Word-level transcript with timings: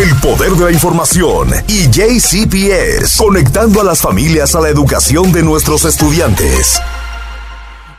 el 0.00 0.14
poder 0.22 0.52
de 0.52 0.64
la 0.64 0.72
información 0.72 1.50
y 1.68 1.90
JCPS, 1.90 3.18
conectando 3.18 3.82
a 3.82 3.84
las 3.84 4.00
familias 4.00 4.54
a 4.54 4.60
la 4.62 4.70
educación 4.70 5.30
de 5.30 5.42
nuestros 5.42 5.84
estudiantes. 5.84 6.80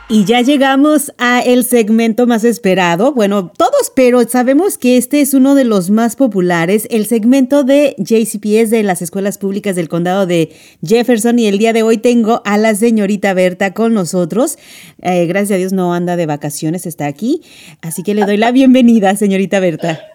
Y 0.08 0.24
ya 0.24 0.40
llegamos 0.40 1.12
a 1.18 1.40
el 1.42 1.62
segmento 1.64 2.26
más 2.26 2.42
esperado. 2.42 3.12
Bueno, 3.12 3.52
todos, 3.56 3.92
pero 3.94 4.28
sabemos 4.28 4.78
que 4.78 4.96
este 4.96 5.20
es 5.20 5.32
uno 5.32 5.54
de 5.54 5.62
los 5.62 5.90
más 5.90 6.16
populares, 6.16 6.88
el 6.90 7.06
segmento 7.06 7.62
de 7.62 7.94
JCPS 7.98 8.70
de 8.70 8.82
las 8.82 9.00
escuelas 9.00 9.38
públicas 9.38 9.76
del 9.76 9.88
condado 9.88 10.26
de 10.26 10.50
Jefferson. 10.84 11.38
Y 11.38 11.46
el 11.46 11.58
día 11.58 11.72
de 11.72 11.84
hoy 11.84 11.98
tengo 11.98 12.42
a 12.44 12.58
la 12.58 12.74
señorita 12.74 13.32
Berta 13.32 13.74
con 13.74 13.94
nosotros. 13.94 14.58
Eh, 15.02 15.26
gracias 15.26 15.52
a 15.52 15.58
Dios 15.58 15.72
no 15.72 15.94
anda 15.94 16.16
de 16.16 16.26
vacaciones, 16.26 16.84
está 16.84 17.06
aquí. 17.06 17.42
Así 17.80 18.02
que 18.02 18.14
le 18.14 18.26
doy 18.26 18.38
la 18.38 18.50
bienvenida, 18.50 19.14
señorita 19.14 19.60
Berta. 19.60 20.11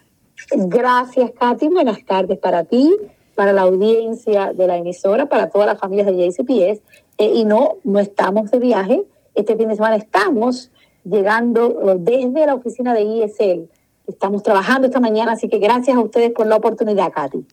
Gracias, 0.52 1.32
Katy. 1.40 1.68
Buenas 1.70 2.06
tardes 2.06 2.38
para 2.40 2.64
ti, 2.64 2.96
para 3.36 3.54
la 3.54 3.62
audiencia 3.62 4.54
de 4.54 4.68
la 4.68 4.78
emisora, 4.78 5.28
para 5.28 5.50
todas 5.50 5.68
las 5.68 5.80
familias 5.80 6.08
de 6.08 6.14
JCPS. 6.14 6.82
Eh, 7.18 7.32
y 7.36 7.46
no, 7.46 7.78
no 7.84 8.00
estamos 8.00 8.52
de 8.52 8.60
viaje 8.60 9.04
este 9.38 9.56
fin 9.56 9.70
de 9.70 9.76
semana 9.76 9.96
estamos 9.96 10.72
llegando 11.06 11.92
eh, 11.92 11.98
desde 12.00 12.46
la 12.46 12.56
oficina 12.56 12.94
de 12.94 13.04
ISL. 13.04 13.70
Estamos 14.08 14.42
trabajando 14.42 14.88
esta 14.88 15.00
mañana, 15.00 15.34
así 15.34 15.48
que 15.48 15.60
gracias 15.60 15.96
a 15.96 16.00
ustedes 16.00 16.32
por 16.32 16.48
la 16.48 16.56
oportunidad, 16.56 17.12
Katy. 17.14 17.46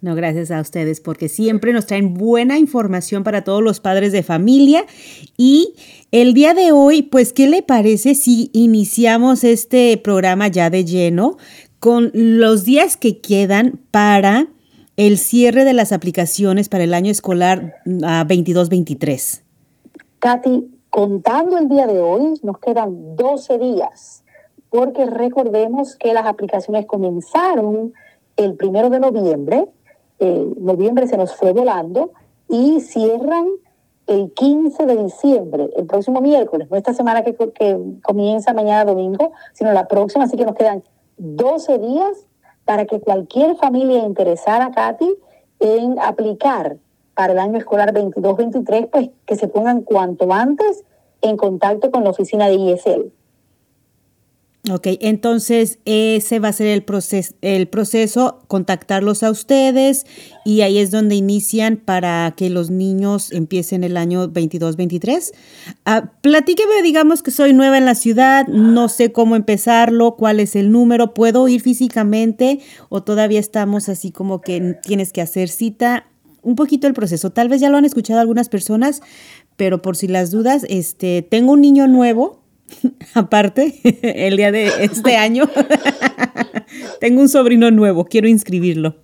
No, 0.00 0.14
gracias 0.14 0.50
a 0.50 0.60
ustedes, 0.60 1.00
porque 1.00 1.28
siempre 1.28 1.72
nos 1.72 1.86
traen 1.86 2.14
buena 2.14 2.58
información 2.58 3.24
para 3.24 3.42
todos 3.42 3.62
los 3.62 3.80
padres 3.80 4.12
de 4.12 4.22
familia. 4.22 4.84
Y 5.36 5.74
el 6.12 6.34
día 6.34 6.54
de 6.54 6.72
hoy, 6.72 7.02
pues, 7.02 7.32
¿qué 7.32 7.48
le 7.48 7.62
parece 7.62 8.14
si 8.14 8.50
iniciamos 8.52 9.42
este 9.42 9.96
programa 9.96 10.48
ya 10.48 10.70
de 10.70 10.84
lleno 10.84 11.36
con 11.78 12.10
los 12.14 12.64
días 12.64 12.96
que 12.96 13.20
quedan 13.20 13.80
para 13.90 14.48
el 14.96 15.18
cierre 15.18 15.64
de 15.64 15.74
las 15.74 15.92
aplicaciones 15.92 16.68
para 16.68 16.84
el 16.84 16.94
año 16.94 17.10
escolar 17.10 17.76
22-23? 17.84 19.42
Katy, 20.18 20.78
Contando 20.90 21.58
el 21.58 21.68
día 21.68 21.86
de 21.86 22.00
hoy, 22.00 22.34
nos 22.42 22.58
quedan 22.58 23.14
12 23.14 23.58
días, 23.58 24.24
porque 24.70 25.04
recordemos 25.06 25.96
que 25.96 26.14
las 26.14 26.26
aplicaciones 26.26 26.86
comenzaron 26.86 27.92
el 28.36 28.54
primero 28.54 28.88
de 28.88 28.98
noviembre, 28.98 29.68
eh, 30.18 30.52
noviembre 30.58 31.06
se 31.06 31.18
nos 31.18 31.36
fue 31.36 31.52
volando, 31.52 32.12
y 32.48 32.80
cierran 32.80 33.46
el 34.06 34.32
15 34.32 34.86
de 34.86 35.04
diciembre, 35.04 35.68
el 35.76 35.84
próximo 35.84 36.22
miércoles, 36.22 36.68
no 36.70 36.76
esta 36.78 36.94
semana 36.94 37.22
que, 37.22 37.34
que 37.34 37.78
comienza 38.02 38.54
mañana 38.54 38.86
domingo, 38.86 39.32
sino 39.52 39.72
la 39.72 39.86
próxima, 39.86 40.24
así 40.24 40.38
que 40.38 40.46
nos 40.46 40.54
quedan 40.54 40.82
12 41.18 41.78
días 41.78 42.26
para 42.64 42.86
que 42.86 43.00
cualquier 43.00 43.56
familia 43.56 44.04
interesada, 44.04 44.70
Katy, 44.70 45.14
en 45.60 45.98
aplicar 46.00 46.76
para 47.14 47.32
el 47.32 47.38
año 47.38 47.58
escolar 47.58 47.92
22-23, 47.92 48.88
pues 48.90 49.10
que 49.26 49.36
se 49.36 49.48
pongan 49.48 49.82
cuanto 49.82 50.32
antes 50.32 50.84
en 51.20 51.36
contacto 51.36 51.90
con 51.90 52.04
la 52.04 52.10
oficina 52.10 52.46
de 52.46 52.54
ISL. 52.54 53.12
Ok, 54.70 54.88
entonces 55.00 55.78
ese 55.84 56.40
va 56.40 56.48
a 56.48 56.52
ser 56.52 56.66
el, 56.66 56.82
proceso, 56.82 57.32
el 57.42 57.68
proceso, 57.68 58.42
contactarlos 58.48 59.22
a 59.22 59.30
ustedes 59.30 60.04
y 60.44 60.60
ahí 60.60 60.78
es 60.78 60.90
donde 60.90 61.14
inician 61.14 61.76
para 61.76 62.34
que 62.36 62.50
los 62.50 62.68
niños 62.68 63.32
empiecen 63.32 63.82
el 63.84 63.96
año 63.96 64.28
22-23. 64.28 65.32
Ah, 65.86 66.12
platíqueme, 66.20 66.82
digamos 66.82 67.22
que 67.22 67.30
soy 67.30 67.54
nueva 67.54 67.78
en 67.78 67.86
la 67.86 67.94
ciudad, 67.94 68.46
no 68.48 68.88
sé 68.88 69.12
cómo 69.12 69.36
empezarlo, 69.36 70.16
cuál 70.16 70.40
es 70.40 70.56
el 70.56 70.70
número, 70.70 71.14
¿puedo 71.14 71.46
ir 71.48 71.62
físicamente 71.62 72.58
o 72.88 73.02
todavía 73.02 73.40
estamos 73.40 73.88
así 73.88 74.10
como 74.10 74.40
que 74.40 74.76
tienes 74.82 75.12
que 75.12 75.22
hacer 75.22 75.48
cita? 75.48 76.04
un 76.42 76.54
poquito 76.54 76.86
el 76.86 76.94
proceso. 76.94 77.30
Tal 77.30 77.48
vez 77.48 77.60
ya 77.60 77.68
lo 77.68 77.76
han 77.76 77.84
escuchado 77.84 78.20
algunas 78.20 78.48
personas, 78.48 79.02
pero 79.56 79.82
por 79.82 79.96
si 79.96 80.08
las 80.08 80.30
dudas, 80.30 80.64
este, 80.68 81.20
tengo 81.20 81.52
un 81.52 81.60
niño 81.60 81.88
nuevo, 81.88 82.40
aparte, 83.14 83.74
el 84.02 84.36
día 84.36 84.52
de 84.52 84.84
este 84.84 85.16
año. 85.16 85.44
tengo 87.00 87.20
un 87.20 87.28
sobrino 87.28 87.70
nuevo, 87.70 88.04
quiero 88.04 88.28
inscribirlo. 88.28 88.96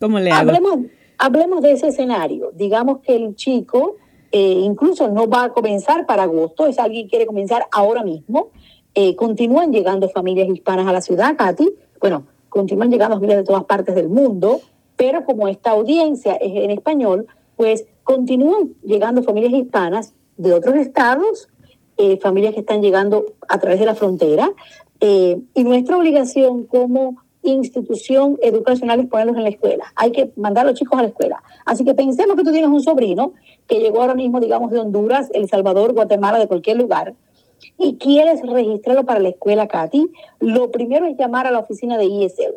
¿Cómo 0.00 0.18
le 0.18 0.30
hago? 0.30 0.50
Hablemos, 0.50 0.78
hablemos 1.18 1.62
de 1.62 1.72
ese 1.72 1.88
escenario. 1.88 2.52
Digamos 2.54 3.00
que 3.00 3.16
el 3.16 3.34
chico 3.34 3.96
eh, 4.30 4.60
incluso 4.62 5.08
no 5.08 5.28
va 5.28 5.44
a 5.44 5.52
comenzar 5.52 6.06
para 6.06 6.24
agosto, 6.24 6.66
es 6.66 6.78
alguien 6.78 7.06
que 7.06 7.10
quiere 7.10 7.26
comenzar 7.26 7.66
ahora 7.72 8.04
mismo. 8.04 8.50
Eh, 8.94 9.16
continúan 9.16 9.72
llegando 9.72 10.08
familias 10.08 10.48
hispanas 10.48 10.86
a 10.86 10.92
la 10.92 11.00
ciudad, 11.00 11.36
Katy. 11.36 11.68
Bueno, 12.00 12.26
continúan 12.48 12.90
llegando 12.90 13.16
familias 13.16 13.38
de 13.38 13.44
todas 13.44 13.64
partes 13.64 13.94
del 13.94 14.08
mundo 14.08 14.60
pero 14.98 15.24
como 15.24 15.48
esta 15.48 15.70
audiencia 15.70 16.34
es 16.34 16.52
en 16.56 16.72
español, 16.72 17.28
pues 17.56 17.86
continúan 18.02 18.74
llegando 18.82 19.22
familias 19.22 19.52
hispanas 19.52 20.12
de 20.36 20.52
otros 20.52 20.74
estados, 20.74 21.48
eh, 21.98 22.18
familias 22.18 22.54
que 22.54 22.60
están 22.60 22.80
llegando 22.80 23.26
a 23.48 23.58
través 23.58 23.80
de 23.80 23.86
la 23.86 23.94
frontera, 23.94 24.52
eh, 25.00 25.40
y 25.54 25.64
nuestra 25.64 25.96
obligación 25.96 26.64
como 26.64 27.16
institución 27.42 28.36
educacional 28.42 29.00
es 29.00 29.06
ponerlos 29.06 29.36
en 29.36 29.44
la 29.44 29.48
escuela. 29.48 29.92
Hay 29.96 30.12
que 30.12 30.32
mandar 30.36 30.66
a 30.66 30.70
los 30.70 30.78
chicos 30.78 30.98
a 30.98 31.02
la 31.02 31.08
escuela. 31.08 31.42
Así 31.64 31.84
que 31.84 31.94
pensemos 31.94 32.36
que 32.36 32.44
tú 32.44 32.52
tienes 32.52 32.70
un 32.70 32.82
sobrino 32.82 33.32
que 33.66 33.80
llegó 33.80 34.00
ahora 34.00 34.14
mismo, 34.14 34.40
digamos, 34.40 34.70
de 34.70 34.80
Honduras, 34.80 35.30
El 35.32 35.48
Salvador, 35.48 35.92
Guatemala, 35.92 36.38
de 36.38 36.48
cualquier 36.48 36.76
lugar, 36.76 37.14
y 37.76 37.96
quieres 37.96 38.40
registrarlo 38.42 39.04
para 39.04 39.20
la 39.20 39.30
escuela, 39.30 39.68
Katy. 39.68 40.10
Lo 40.40 40.70
primero 40.70 41.06
es 41.06 41.16
llamar 41.16 41.46
a 41.46 41.50
la 41.50 41.60
oficina 41.60 41.98
de 41.98 42.06
ISL 42.06 42.54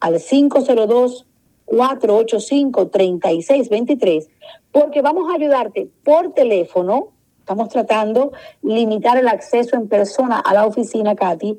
al 0.00 0.20
502 0.20 1.26
485-3623, 1.72 4.28
porque 4.72 5.00
vamos 5.00 5.30
a 5.30 5.36
ayudarte 5.36 5.88
por 6.04 6.34
teléfono. 6.34 7.11
Estamos 7.42 7.68
tratando 7.70 8.30
limitar 8.62 9.18
el 9.18 9.26
acceso 9.26 9.74
en 9.74 9.88
persona 9.88 10.38
a 10.38 10.54
la 10.54 10.64
oficina, 10.64 11.16
Katy, 11.16 11.58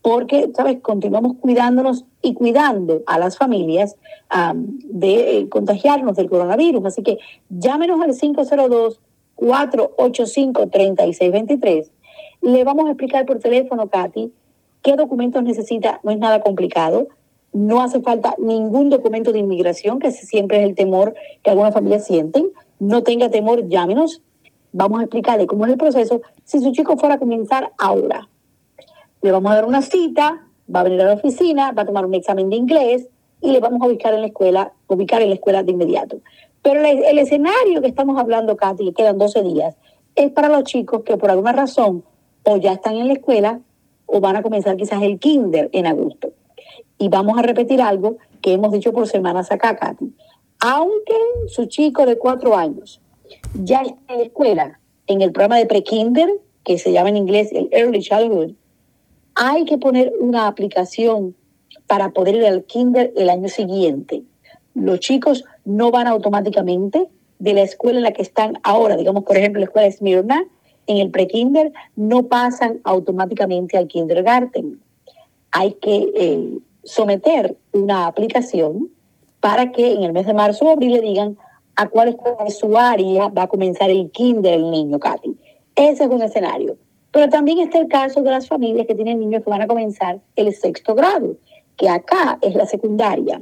porque, 0.00 0.50
¿sabes? 0.56 0.78
Continuamos 0.80 1.34
cuidándonos 1.38 2.06
y 2.22 2.32
cuidando 2.32 3.02
a 3.06 3.18
las 3.18 3.36
familias 3.36 3.96
de 4.84 5.38
eh, 5.38 5.50
contagiarnos 5.50 6.16
del 6.16 6.30
coronavirus. 6.30 6.86
Así 6.86 7.02
que 7.02 7.18
llámenos 7.50 8.00
al 8.00 8.14
502-485-3623. 9.36 11.90
Le 12.40 12.64
vamos 12.64 12.86
a 12.86 12.92
explicar 12.92 13.26
por 13.26 13.38
teléfono, 13.38 13.88
Katy, 13.88 14.32
qué 14.80 14.96
documentos 14.96 15.42
necesita. 15.42 16.00
No 16.02 16.10
es 16.10 16.18
nada 16.18 16.40
complicado 16.40 17.08
no 17.52 17.82
hace 17.82 18.00
falta 18.00 18.34
ningún 18.38 18.90
documento 18.90 19.32
de 19.32 19.38
inmigración, 19.38 19.98
que 19.98 20.10
siempre 20.10 20.58
es 20.58 20.68
el 20.68 20.74
temor 20.74 21.14
que 21.42 21.50
algunas 21.50 21.74
familias 21.74 22.06
sienten. 22.06 22.50
No 22.78 23.02
tenga 23.02 23.30
temor, 23.30 23.68
llámenos. 23.68 24.22
Vamos 24.78 25.00
a 25.00 25.02
explicarle 25.02 25.48
cómo 25.48 25.66
es 25.66 25.72
el 25.72 25.76
proceso. 25.76 26.22
Si 26.44 26.60
su 26.60 26.70
chico 26.70 26.96
fuera 26.96 27.16
a 27.16 27.18
comenzar 27.18 27.72
ahora, 27.78 28.28
le 29.22 29.32
vamos 29.32 29.50
a 29.50 29.56
dar 29.56 29.64
una 29.64 29.82
cita, 29.82 30.46
va 30.72 30.80
a 30.80 30.82
venir 30.84 31.00
a 31.00 31.06
la 31.06 31.14
oficina, 31.14 31.72
va 31.72 31.82
a 31.82 31.84
tomar 31.84 32.06
un 32.06 32.14
examen 32.14 32.48
de 32.48 32.54
inglés 32.54 33.08
y 33.40 33.50
le 33.50 33.58
vamos 33.58 33.82
a 33.82 33.86
ubicar 33.86 34.14
en 34.14 34.20
la 34.20 34.28
escuela, 34.28 34.72
ubicar 34.86 35.20
en 35.20 35.30
la 35.30 35.34
escuela 35.34 35.64
de 35.64 35.72
inmediato. 35.72 36.20
Pero 36.62 36.84
el, 36.84 37.18
escenario 37.18 37.80
que 37.80 37.88
estamos 37.88 38.20
hablando, 38.20 38.56
Katy, 38.56 38.84
que 38.84 38.92
quedan 38.92 39.18
12 39.18 39.42
días, 39.42 39.74
es 40.14 40.30
para 40.30 40.48
los 40.48 40.62
chicos 40.62 41.02
que 41.02 41.16
por 41.16 41.32
alguna 41.32 41.50
razón 41.50 42.04
o 42.44 42.56
ya 42.56 42.74
están 42.74 42.94
en 42.94 43.08
la 43.08 43.14
escuela 43.14 43.58
o 44.06 44.20
van 44.20 44.36
a 44.36 44.42
comenzar 44.42 44.76
quizás 44.76 45.02
el 45.02 45.18
kinder 45.18 45.70
en 45.72 45.88
agosto. 45.88 46.30
Y 46.98 47.08
vamos 47.08 47.36
a 47.36 47.42
repetir 47.42 47.82
algo 47.82 48.18
que 48.40 48.52
hemos 48.52 48.70
dicho 48.70 48.92
por 48.92 49.08
semanas 49.08 49.50
acá, 49.50 49.74
Katy. 49.74 50.14
Aunque 50.60 51.16
su 51.48 51.66
chico 51.66 52.06
de 52.06 52.16
cuatro 52.16 52.54
años 52.54 53.00
ya 53.54 53.82
está 53.82 54.12
en 54.12 54.18
la 54.18 54.24
escuela, 54.24 54.80
en 55.06 55.22
el 55.22 55.32
programa 55.32 55.58
de 55.58 55.66
pre-kinder, 55.66 56.28
que 56.64 56.78
se 56.78 56.92
llama 56.92 57.08
en 57.08 57.16
inglés 57.16 57.50
el 57.52 57.68
Early 57.72 58.00
Childhood, 58.00 58.52
hay 59.34 59.64
que 59.64 59.78
poner 59.78 60.12
una 60.20 60.46
aplicación 60.46 61.34
para 61.86 62.10
poder 62.10 62.34
ir 62.36 62.46
al 62.46 62.64
kinder 62.64 63.12
el 63.16 63.30
año 63.30 63.48
siguiente. 63.48 64.22
Los 64.74 65.00
chicos 65.00 65.44
no 65.64 65.90
van 65.90 66.06
automáticamente 66.06 67.08
de 67.38 67.54
la 67.54 67.62
escuela 67.62 67.98
en 67.98 68.04
la 68.04 68.12
que 68.12 68.22
están 68.22 68.58
ahora, 68.62 68.96
digamos 68.96 69.24
por 69.24 69.36
ejemplo 69.36 69.60
la 69.60 69.66
escuela 69.66 69.90
Smyrna, 69.90 70.44
en 70.86 70.96
el 70.96 71.10
pre-kinder, 71.10 71.72
no 71.96 72.24
pasan 72.24 72.80
automáticamente 72.82 73.76
al 73.76 73.88
kindergarten. 73.88 74.80
Hay 75.52 75.74
que 75.74 76.10
eh, 76.14 76.58
someter 76.82 77.56
una 77.72 78.06
aplicación 78.06 78.90
para 79.40 79.70
que 79.70 79.92
en 79.92 80.02
el 80.02 80.12
mes 80.12 80.26
de 80.26 80.34
marzo 80.34 80.64
o 80.64 80.70
abril 80.70 80.92
le 80.92 81.00
digan 81.00 81.38
a 81.78 81.88
cuál 81.88 82.18
de 82.44 82.50
su 82.50 82.76
área 82.76 83.28
va 83.28 83.44
a 83.44 83.46
comenzar 83.46 83.88
el 83.88 84.10
kinder 84.10 84.54
el 84.54 84.68
niño, 84.68 84.98
Katy. 84.98 85.36
Ese 85.76 86.04
es 86.04 86.10
un 86.10 86.22
escenario. 86.22 86.76
Pero 87.12 87.28
también 87.28 87.60
está 87.60 87.78
el 87.78 87.86
caso 87.86 88.20
de 88.20 88.32
las 88.32 88.48
familias 88.48 88.88
que 88.88 88.96
tienen 88.96 89.20
niños 89.20 89.44
que 89.44 89.50
van 89.50 89.62
a 89.62 89.68
comenzar 89.68 90.18
el 90.34 90.52
sexto 90.52 90.96
grado, 90.96 91.36
que 91.76 91.88
acá 91.88 92.36
es 92.42 92.56
la 92.56 92.66
secundaria. 92.66 93.40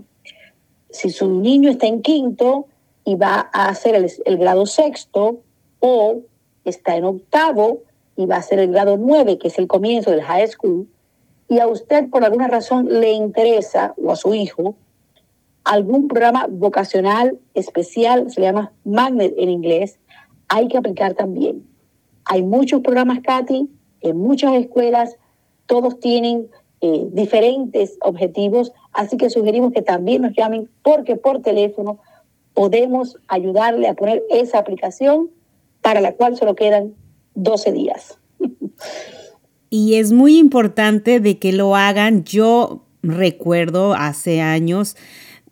Si 0.91 1.09
su 1.09 1.31
niño 1.31 1.71
está 1.71 1.87
en 1.87 2.03
quinto 2.03 2.67
y 3.07 3.15
va 3.15 3.49
a 3.55 3.69
hacer 3.69 3.95
el, 3.95 4.13
el 4.27 4.37
grado 4.37 4.67
sexto 4.67 5.41
o 5.81 6.19
está 6.67 6.95
en 6.95 7.05
octavo 7.05 7.85
y 8.17 8.27
va 8.27 8.37
a 8.37 8.41
hacer 8.41 8.59
el 8.59 8.71
grado 8.71 8.99
nueve, 8.99 9.39
que 9.39 9.49
es 9.49 9.59
el 9.59 9.67
comienzo 9.67 10.11
del 10.11 10.23
high 10.23 10.47
school, 10.47 10.87
y 11.49 11.59
a 11.61 11.69
usted 11.69 12.11
por 12.11 12.23
alguna 12.23 12.49
razón 12.49 13.01
le 13.01 13.13
interesa, 13.13 13.95
o 13.97 14.13
a 14.13 14.17
su 14.17 14.35
hijo, 14.35 14.75
algún 15.67 16.07
programa 16.07 16.47
vocacional 16.49 17.39
especial, 17.55 18.31
se 18.31 18.41
llama 18.41 18.73
Magnet 18.85 19.35
en 19.37 19.51
inglés, 19.51 19.99
hay 20.49 20.69
que 20.69 20.79
aplicar 20.79 21.15
también. 21.15 21.67
Hay 22.25 22.45
muchos 22.45 22.83
programas, 22.83 23.19
Katy, 23.21 23.69
en 24.01 24.17
muchas 24.17 24.55
escuelas, 24.55 25.17
todos 25.67 25.99
tienen 25.99 26.49
eh, 26.81 27.09
diferentes 27.13 27.99
objetivos, 28.01 28.73
así 28.93 29.17
que 29.17 29.29
sugerimos 29.29 29.73
que 29.73 29.83
también 29.83 30.23
nos 30.23 30.35
llamen 30.37 30.71
porque 30.83 31.17
por 31.17 31.43
teléfono 31.43 31.99
podemos 32.55 33.19
ayudarle 33.27 33.89
a 33.89 33.95
poner 33.95 34.23
esa 34.31 34.59
aplicación 34.59 35.31
para 35.83 36.01
la 36.01 36.15
cual 36.15 36.37
solo 36.37 36.55
quedan 36.55 36.95
12 37.35 37.73
días. 37.73 38.19
Y 39.69 39.97
es 39.97 40.13
muy 40.13 40.39
importante 40.39 41.19
de 41.19 41.39
que 41.39 41.53
lo 41.53 41.75
hagan. 41.75 42.23
Yo 42.23 42.85
recuerdo 43.03 43.95
hace 43.95 44.41
años, 44.41 44.97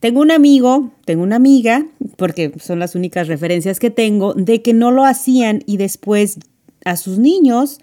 tengo 0.04 0.20
un 0.20 0.32
amigo, 0.32 0.90
tengo 1.06 1.22
una 1.22 1.36
amiga, 1.36 1.86
porque 2.18 2.52
son 2.60 2.78
las 2.78 2.94
únicas 2.94 3.26
referencias 3.26 3.80
que 3.80 3.88
tengo, 3.88 4.34
de 4.34 4.60
que 4.60 4.74
no 4.74 4.90
lo 4.90 5.06
hacían 5.06 5.62
y 5.64 5.78
después 5.78 6.40
a 6.84 6.98
sus 6.98 7.18
niños 7.18 7.78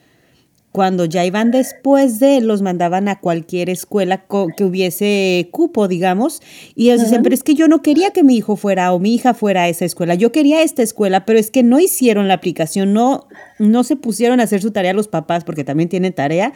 cuando 0.71 1.05
ya 1.05 1.25
iban 1.25 1.49
después 1.49 2.19
de, 2.19 2.39
los 2.39 2.61
mandaban 2.61 3.07
a 3.07 3.19
cualquier 3.19 3.71
escuela 3.71 4.25
que 4.55 4.63
hubiese 4.63 5.49
cupo, 5.51 5.87
digamos, 5.87 6.43
y 6.75 6.91
ellos 6.91 7.05
dicen, 7.05 7.23
pero 7.23 7.33
es 7.33 7.41
que 7.41 7.55
yo 7.55 7.67
no 7.67 7.81
quería 7.81 8.11
que 8.11 8.23
mi 8.23 8.37
hijo 8.37 8.55
fuera 8.55 8.93
o 8.93 8.99
mi 8.99 9.15
hija 9.15 9.33
fuera 9.33 9.63
a 9.63 9.69
esa 9.69 9.85
escuela, 9.85 10.13
yo 10.13 10.31
quería 10.31 10.61
esta 10.61 10.83
escuela, 10.83 11.25
pero 11.25 11.39
es 11.39 11.49
que 11.49 11.63
no 11.63 11.79
hicieron 11.79 12.27
la 12.27 12.35
aplicación, 12.35 12.93
no, 12.93 13.27
no 13.57 13.83
se 13.83 13.95
pusieron 13.95 14.39
a 14.39 14.43
hacer 14.43 14.61
su 14.61 14.69
tarea 14.69 14.93
los 14.93 15.07
papás, 15.07 15.43
porque 15.43 15.63
también 15.63 15.89
tienen 15.89 16.13
tarea, 16.13 16.53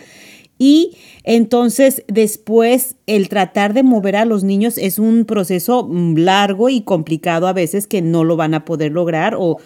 y 0.57 0.97
entonces 1.23 2.03
después 2.07 2.95
el 3.07 3.29
tratar 3.29 3.73
de 3.73 3.83
mover 3.83 4.15
a 4.15 4.25
los 4.25 4.43
niños 4.43 4.77
es 4.77 4.99
un 4.99 5.25
proceso 5.25 5.87
mm, 5.87 6.17
largo 6.17 6.69
y 6.69 6.81
complicado 6.81 7.47
a 7.47 7.53
veces 7.53 7.87
que 7.87 8.01
no 8.01 8.23
lo 8.23 8.37
van 8.37 8.53
a 8.53 8.65
poder 8.65 8.91
lograr 8.91 9.35
o 9.37 9.57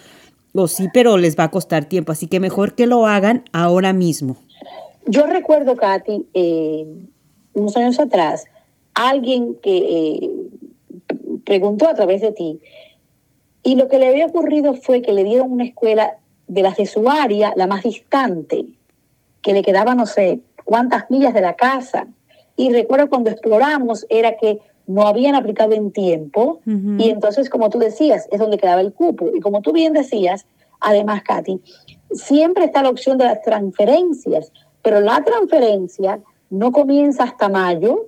o 0.54 0.68
sí, 0.68 0.88
pero 0.94 1.18
les 1.18 1.38
va 1.38 1.46
a 1.46 1.52
costar 1.52 1.86
tiempo, 1.86 2.12
así 2.12 2.28
que 2.28 2.40
mejor 2.40 2.76
que 2.76 2.88
lo 2.88 3.06
hagan 3.06 3.44
ahora 3.54 3.94
mismo. 3.94 4.38
Yo 5.06 5.26
recuerdo, 5.26 5.76
Katy, 5.76 6.28
eh, 6.34 6.86
unos 7.54 7.78
años 7.78 8.00
atrás, 8.00 8.46
alguien 8.94 9.56
que 9.62 9.78
eh, 9.78 10.30
preguntó 11.46 11.88
a 11.88 11.94
través 11.94 12.22
de 12.22 12.32
ti, 12.32 12.60
y 13.64 13.76
lo 13.76 13.88
que 13.88 14.00
le 14.00 14.08
había 14.08 14.26
ocurrido 14.26 14.74
fue 14.74 15.02
que 15.02 15.14
le 15.14 15.24
dieron 15.24 15.52
una 15.52 15.66
escuela 15.66 16.18
de 16.48 16.64
las 16.64 16.78
de 16.78 16.86
su 16.86 17.10
área, 17.10 17.54
la 17.56 17.68
más 17.68 17.84
distante, 17.84 18.66
que 19.42 19.54
le 19.54 19.62
quedaba 19.62 19.96
no 19.96 20.06
sé 20.06 20.40
cuántas 20.70 21.10
millas 21.10 21.34
de 21.34 21.42
la 21.42 21.56
casa. 21.56 22.08
Y 22.56 22.72
recuerdo 22.72 23.10
cuando 23.10 23.32
exploramos, 23.32 24.06
era 24.08 24.38
que 24.38 24.60
no 24.86 25.08
habían 25.08 25.34
aplicado 25.34 25.74
en 25.74 25.92
tiempo 25.92 26.62
y 26.66 27.10
entonces, 27.10 27.50
como 27.50 27.70
tú 27.70 27.80
decías, 27.80 28.28
es 28.32 28.40
donde 28.40 28.58
quedaba 28.58 28.82
el 28.82 28.94
cupo. 28.94 29.30
Y 29.34 29.40
como 29.40 29.62
tú 29.62 29.72
bien 29.72 29.94
decías, 29.94 30.46
además, 30.80 31.24
Katy, 31.24 31.60
siempre 32.12 32.66
está 32.66 32.84
la 32.84 32.90
opción 32.90 33.18
de 33.18 33.26
las 33.26 33.42
transferencias, 33.42 34.52
pero 34.84 35.00
la 35.00 35.24
transferencia 35.24 36.20
no 36.50 36.72
comienza 36.72 37.24
hasta 37.24 37.50
mayo 37.50 38.08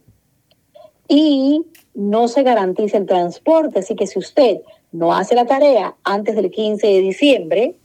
y 1.08 1.66
no 1.96 2.28
se 2.28 2.44
garantiza 2.44 2.98
el 2.98 3.06
transporte. 3.06 3.80
Así 3.80 3.96
que 3.96 4.08
si 4.08 4.19
usted 4.19 4.62
no 4.92 5.13
hace 5.13 5.36
la 5.36 5.46
tarea 5.46 5.96
antes 6.04 6.36
del 6.36 6.52
15 6.52 6.86
de 6.86 7.00
diciembre, 7.00 7.75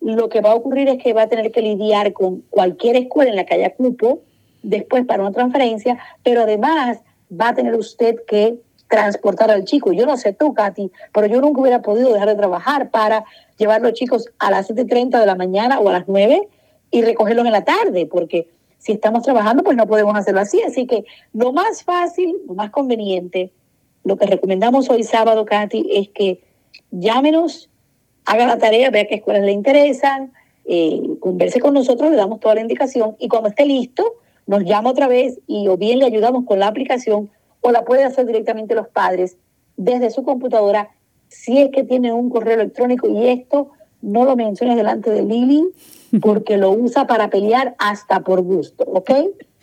lo 0.00 0.28
que 0.28 0.40
va 0.40 0.52
a 0.52 0.54
ocurrir 0.54 0.88
es 0.88 1.02
que 1.02 1.12
va 1.12 1.22
a 1.22 1.28
tener 1.28 1.52
que 1.52 1.62
lidiar 1.62 2.12
con 2.12 2.42
cualquier 2.50 2.96
escuela 2.96 3.30
en 3.30 3.36
la 3.36 3.44
que 3.44 3.54
haya 3.54 3.74
cupo 3.74 4.20
después 4.62 5.04
para 5.06 5.22
una 5.22 5.32
transferencia, 5.32 5.98
pero 6.22 6.42
además 6.42 7.00
va 7.30 7.48
a 7.48 7.54
tener 7.54 7.74
usted 7.74 8.16
que 8.26 8.58
transportar 8.88 9.50
al 9.50 9.64
chico. 9.64 9.92
Yo 9.92 10.04
no 10.04 10.16
sé 10.16 10.32
tú, 10.32 10.52
Katy, 10.52 10.90
pero 11.14 11.26
yo 11.26 11.40
nunca 11.40 11.60
hubiera 11.60 11.80
podido 11.80 12.12
dejar 12.12 12.28
de 12.28 12.34
trabajar 12.34 12.90
para 12.90 13.24
llevar 13.56 13.80
los 13.80 13.92
chicos 13.92 14.28
a 14.38 14.50
las 14.50 14.68
7.30 14.68 15.20
de 15.20 15.26
la 15.26 15.36
mañana 15.36 15.78
o 15.78 15.88
a 15.88 15.92
las 15.92 16.08
9 16.08 16.48
y 16.90 17.02
recogerlos 17.02 17.46
en 17.46 17.52
la 17.52 17.64
tarde, 17.64 18.06
porque 18.06 18.48
si 18.78 18.92
estamos 18.92 19.22
trabajando, 19.22 19.62
pues 19.62 19.76
no 19.76 19.86
podemos 19.86 20.16
hacerlo 20.16 20.40
así. 20.40 20.60
Así 20.62 20.86
que 20.86 21.04
lo 21.32 21.52
más 21.52 21.84
fácil, 21.84 22.36
lo 22.48 22.54
más 22.54 22.70
conveniente, 22.70 23.52
lo 24.02 24.16
que 24.16 24.26
recomendamos 24.26 24.90
hoy 24.90 25.04
sábado, 25.04 25.44
Katy, 25.44 25.88
es 25.92 26.08
que 26.08 26.42
llámenos, 26.90 27.69
haga 28.30 28.46
la 28.46 28.58
tarea, 28.58 28.90
vea 28.90 29.06
qué 29.06 29.16
escuelas 29.16 29.42
le 29.42 29.52
interesan, 29.52 30.32
eh, 30.64 31.00
converse 31.18 31.58
con 31.58 31.74
nosotros, 31.74 32.10
le 32.10 32.16
damos 32.16 32.38
toda 32.38 32.54
la 32.54 32.60
indicación 32.60 33.16
y 33.18 33.28
cuando 33.28 33.48
esté 33.48 33.66
listo, 33.66 34.14
nos 34.46 34.64
llama 34.64 34.90
otra 34.90 35.08
vez 35.08 35.40
y 35.48 35.66
o 35.66 35.76
bien 35.76 35.98
le 35.98 36.06
ayudamos 36.06 36.44
con 36.44 36.60
la 36.60 36.68
aplicación 36.68 37.28
o 37.60 37.72
la 37.72 37.84
puede 37.84 38.04
hacer 38.04 38.26
directamente 38.26 38.74
los 38.76 38.86
padres 38.88 39.36
desde 39.76 40.10
su 40.10 40.22
computadora 40.22 40.90
si 41.28 41.58
es 41.58 41.70
que 41.70 41.82
tiene 41.82 42.12
un 42.12 42.30
correo 42.30 42.54
electrónico 42.54 43.08
y 43.08 43.28
esto 43.28 43.70
no 44.00 44.24
lo 44.24 44.36
menciones 44.36 44.76
delante 44.76 45.10
de 45.10 45.22
Lili 45.22 45.64
porque 46.22 46.56
lo 46.56 46.70
usa 46.70 47.06
para 47.06 47.30
pelear 47.30 47.74
hasta 47.78 48.20
por 48.20 48.42
gusto, 48.42 48.84
¿ok? 48.84 49.10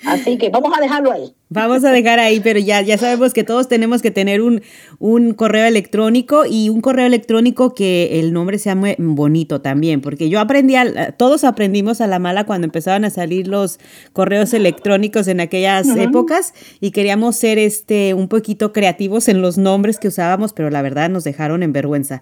Así 0.05 0.37
que 0.37 0.49
vamos 0.49 0.71
a 0.77 0.79
dejarlo 0.79 1.11
ahí. 1.11 1.33
Vamos 1.49 1.83
a 1.85 1.91
dejar 1.91 2.19
ahí, 2.19 2.39
pero 2.39 2.59
ya, 2.59 2.81
ya 2.81 2.97
sabemos 2.97 3.33
que 3.33 3.43
todos 3.43 3.67
tenemos 3.67 4.01
que 4.01 4.11
tener 4.11 4.41
un, 4.41 4.61
un 4.99 5.33
correo 5.33 5.65
electrónico 5.65 6.43
y 6.45 6.69
un 6.69 6.81
correo 6.81 7.05
electrónico 7.05 7.73
que 7.73 8.19
el 8.19 8.31
nombre 8.31 8.59
sea 8.59 8.75
muy 8.75 8.95
bonito 8.99 9.61
también, 9.61 10.01
porque 10.01 10.29
yo 10.29 10.39
aprendí, 10.39 10.75
a, 10.75 11.13
todos 11.13 11.43
aprendimos 11.43 12.01
a 12.01 12.07
la 12.07 12.19
mala 12.19 12.45
cuando 12.45 12.65
empezaban 12.65 13.05
a 13.05 13.09
salir 13.09 13.47
los 13.47 13.79
correos 14.13 14.53
electrónicos 14.53 15.27
en 15.27 15.39
aquellas 15.39 15.87
épocas 15.95 16.53
y 16.79 16.91
queríamos 16.91 17.37
ser 17.37 17.57
este 17.57 18.13
un 18.13 18.27
poquito 18.27 18.73
creativos 18.73 19.27
en 19.29 19.41
los 19.41 19.57
nombres 19.57 19.99
que 19.99 20.09
usábamos, 20.09 20.53
pero 20.53 20.69
la 20.69 20.81
verdad 20.81 21.09
nos 21.09 21.23
dejaron 21.23 21.63
en 21.63 21.73
vergüenza. 21.73 22.21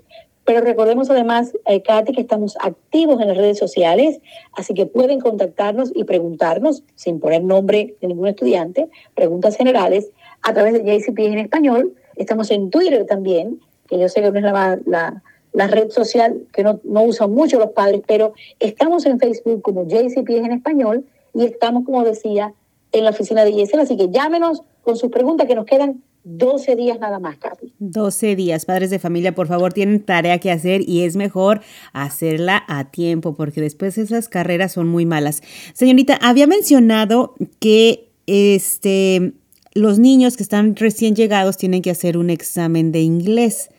Pero 0.46 0.62
recordemos 0.62 1.11
además, 1.11 1.52
eh, 1.66 1.82
Katy, 1.82 2.14
que 2.14 2.22
estamos 2.22 2.56
activos 2.62 3.20
en 3.20 3.28
las 3.28 3.37
redes 3.37 3.58
sociales, 3.58 4.22
así 4.56 4.72
que 4.72 4.87
pueden 4.87 5.20
contactarnos 5.20 5.92
y 5.94 6.04
preguntarnos, 6.04 6.84
sin 6.94 7.20
poner 7.20 7.44
nombre 7.44 7.96
de 8.00 8.08
ningún 8.08 8.28
estudiante, 8.28 8.88
preguntas 9.14 9.58
generales, 9.58 10.11
a 10.40 10.54
través 10.54 10.72
de 10.72 10.80
JCP 10.80 11.18
en 11.18 11.40
español. 11.40 11.92
Estamos 12.16 12.50
en 12.50 12.70
Twitter 12.70 13.04
también, 13.04 13.61
que 13.88 13.99
yo 13.99 14.08
sé 14.08 14.22
que 14.22 14.30
no 14.30 14.38
es 14.38 14.44
la, 14.44 14.78
la, 14.87 15.22
la 15.52 15.66
red 15.66 15.90
social 15.90 16.46
que 16.54 16.62
no, 16.62 16.80
no 16.84 17.02
usan 17.02 17.30
mucho 17.30 17.58
los 17.58 17.72
padres, 17.72 18.00
pero 18.06 18.32
estamos 18.58 19.04
en 19.04 19.20
Facebook 19.20 19.61
como 19.61 19.87
JCP 19.87 20.30
en 20.30 20.52
español 20.52 21.04
y 21.34 21.44
estamos, 21.44 21.84
como 21.84 22.04
decía, 22.04 22.54
en 22.92 23.04
la 23.04 23.11
oficina 23.11 23.44
de 23.44 23.50
ISL. 23.50 23.80
Así 23.80 23.96
que 23.96 24.08
llámenos 24.11 24.62
con 24.82 24.96
sus 24.96 25.11
preguntas 25.11 25.46
que 25.46 25.54
nos 25.54 25.66
quedan 25.66 26.02
12 26.25 26.76
días 26.76 27.00
nada 27.00 27.18
más, 27.18 27.37
Katy. 27.38 27.72
12 27.78 28.37
días. 28.37 28.64
Padres 28.64 28.90
de 28.90 28.99
familia, 28.99 29.34
por 29.34 29.49
favor, 29.49 29.72
tienen 29.72 30.00
tarea 30.00 30.38
que 30.38 30.50
hacer 30.50 30.88
y 30.88 31.02
es 31.02 31.16
mejor 31.16 31.62
hacerla 31.92 32.62
a 32.68 32.90
tiempo 32.90 33.34
porque 33.34 33.61
después 33.61 33.99
esas 33.99 34.28
carreras 34.28 34.72
son 34.72 34.88
muy 34.88 35.04
malas. 35.04 35.42
Señorita, 35.75 36.16
había 36.22 36.46
mencionado 36.46 37.34
que 37.58 38.08
este, 38.26 39.32
los 39.75 39.99
niños 39.99 40.37
que 40.37 40.44
están 40.44 40.76
recién 40.76 41.16
llegados 41.16 41.56
tienen 41.56 41.82
que 41.82 41.90
hacer 41.90 42.16
un 42.16 42.30
examen 42.30 42.92
de 42.92 43.00
inglés. 43.00 43.70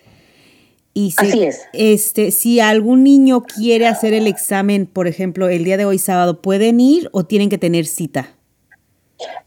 Y 0.92 1.12
si, 1.12 1.26
Así 1.26 1.42
es. 1.42 1.60
Este, 1.72 2.30
si 2.30 2.60
algún 2.60 3.02
niño 3.02 3.42
quiere 3.42 3.86
hacer 3.86 4.12
el 4.12 4.26
examen, 4.26 4.86
por 4.86 5.08
ejemplo, 5.08 5.48
el 5.48 5.64
día 5.64 5.76
de 5.76 5.86
hoy 5.86 5.98
sábado, 5.98 6.42
¿pueden 6.42 6.78
ir 6.78 7.08
o 7.12 7.24
tienen 7.24 7.48
que 7.48 7.58
tener 7.58 7.86
cita? 7.86 8.36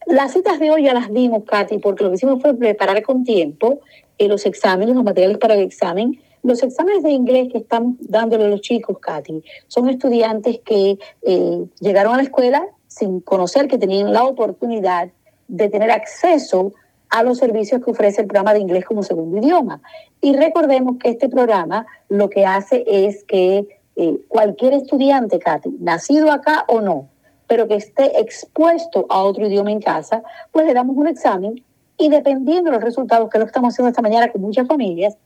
Las 0.05 0.33
citas 0.33 0.59
de 0.59 0.71
hoy 0.71 0.83
ya 0.83 0.93
las 0.93 1.11
dimos, 1.11 1.43
Katy, 1.43 1.79
porque 1.79 2.03
lo 2.03 2.09
que 2.09 2.15
hicimos 2.15 2.41
fue 2.41 2.53
preparar 2.53 3.01
con 3.03 3.23
tiempo 3.23 3.79
eh, 4.17 4.27
los 4.27 4.45
exámenes, 4.45 4.95
los 4.95 5.03
materiales 5.03 5.37
para 5.37 5.55
el 5.55 5.61
examen. 5.61 6.19
Los 6.43 6.63
exámenes 6.63 7.03
de 7.03 7.11
inglés 7.11 7.49
que 7.51 7.57
están 7.59 7.97
dándole 7.99 8.49
los 8.49 8.61
chicos, 8.61 8.99
Katy, 8.99 9.43
son 9.67 9.89
estudiantes 9.89 10.59
que 10.63 10.97
eh, 11.23 11.65
llegaron 11.79 12.13
a 12.13 12.17
la 12.17 12.23
escuela 12.23 12.65
sin 12.87 13.19
conocer 13.19 13.67
que 13.67 13.77
tenían 13.77 14.13
la 14.13 14.23
oportunidad 14.23 15.09
de 15.47 15.69
tener 15.69 15.91
acceso 15.91 16.73
a 17.09 17.23
los 17.23 17.37
servicios 17.37 17.83
que 17.83 17.91
ofrece 17.91 18.21
el 18.21 18.27
programa 18.27 18.53
de 18.53 18.59
inglés 18.59 18.85
como 18.85 19.03
segundo 19.03 19.37
idioma. 19.37 19.81
Y 20.21 20.35
recordemos 20.35 20.97
que 20.97 21.09
este 21.09 21.29
programa 21.29 21.85
lo 22.09 22.29
que 22.29 22.45
hace 22.45 22.83
es 22.87 23.23
que 23.23 23.67
eh, 23.95 24.19
cualquier 24.27 24.73
estudiante, 24.73 25.39
Katy, 25.39 25.77
nacido 25.79 26.31
acá 26.31 26.65
o 26.67 26.81
no, 26.81 27.09
pero 27.47 27.67
que 27.67 27.75
esté 27.75 28.19
expuesto 28.19 29.05
a 29.09 29.23
otro 29.23 29.47
idioma 29.47 29.71
en 29.71 29.81
casa, 29.81 30.23
pues 30.51 30.65
le 30.65 30.73
damos 30.73 30.95
un 30.97 31.07
examen 31.07 31.63
y 31.97 32.09
dependiendo 32.09 32.69
de 32.69 32.75
los 32.75 32.83
resultados, 32.83 33.29
que 33.29 33.37
es 33.37 33.39
lo 33.39 33.45
que 33.45 33.49
estamos 33.49 33.73
haciendo 33.73 33.89
esta 33.89 34.01
mañana 34.01 34.31
con 34.31 34.41
muchas 34.41 34.67
familias, 34.67 35.17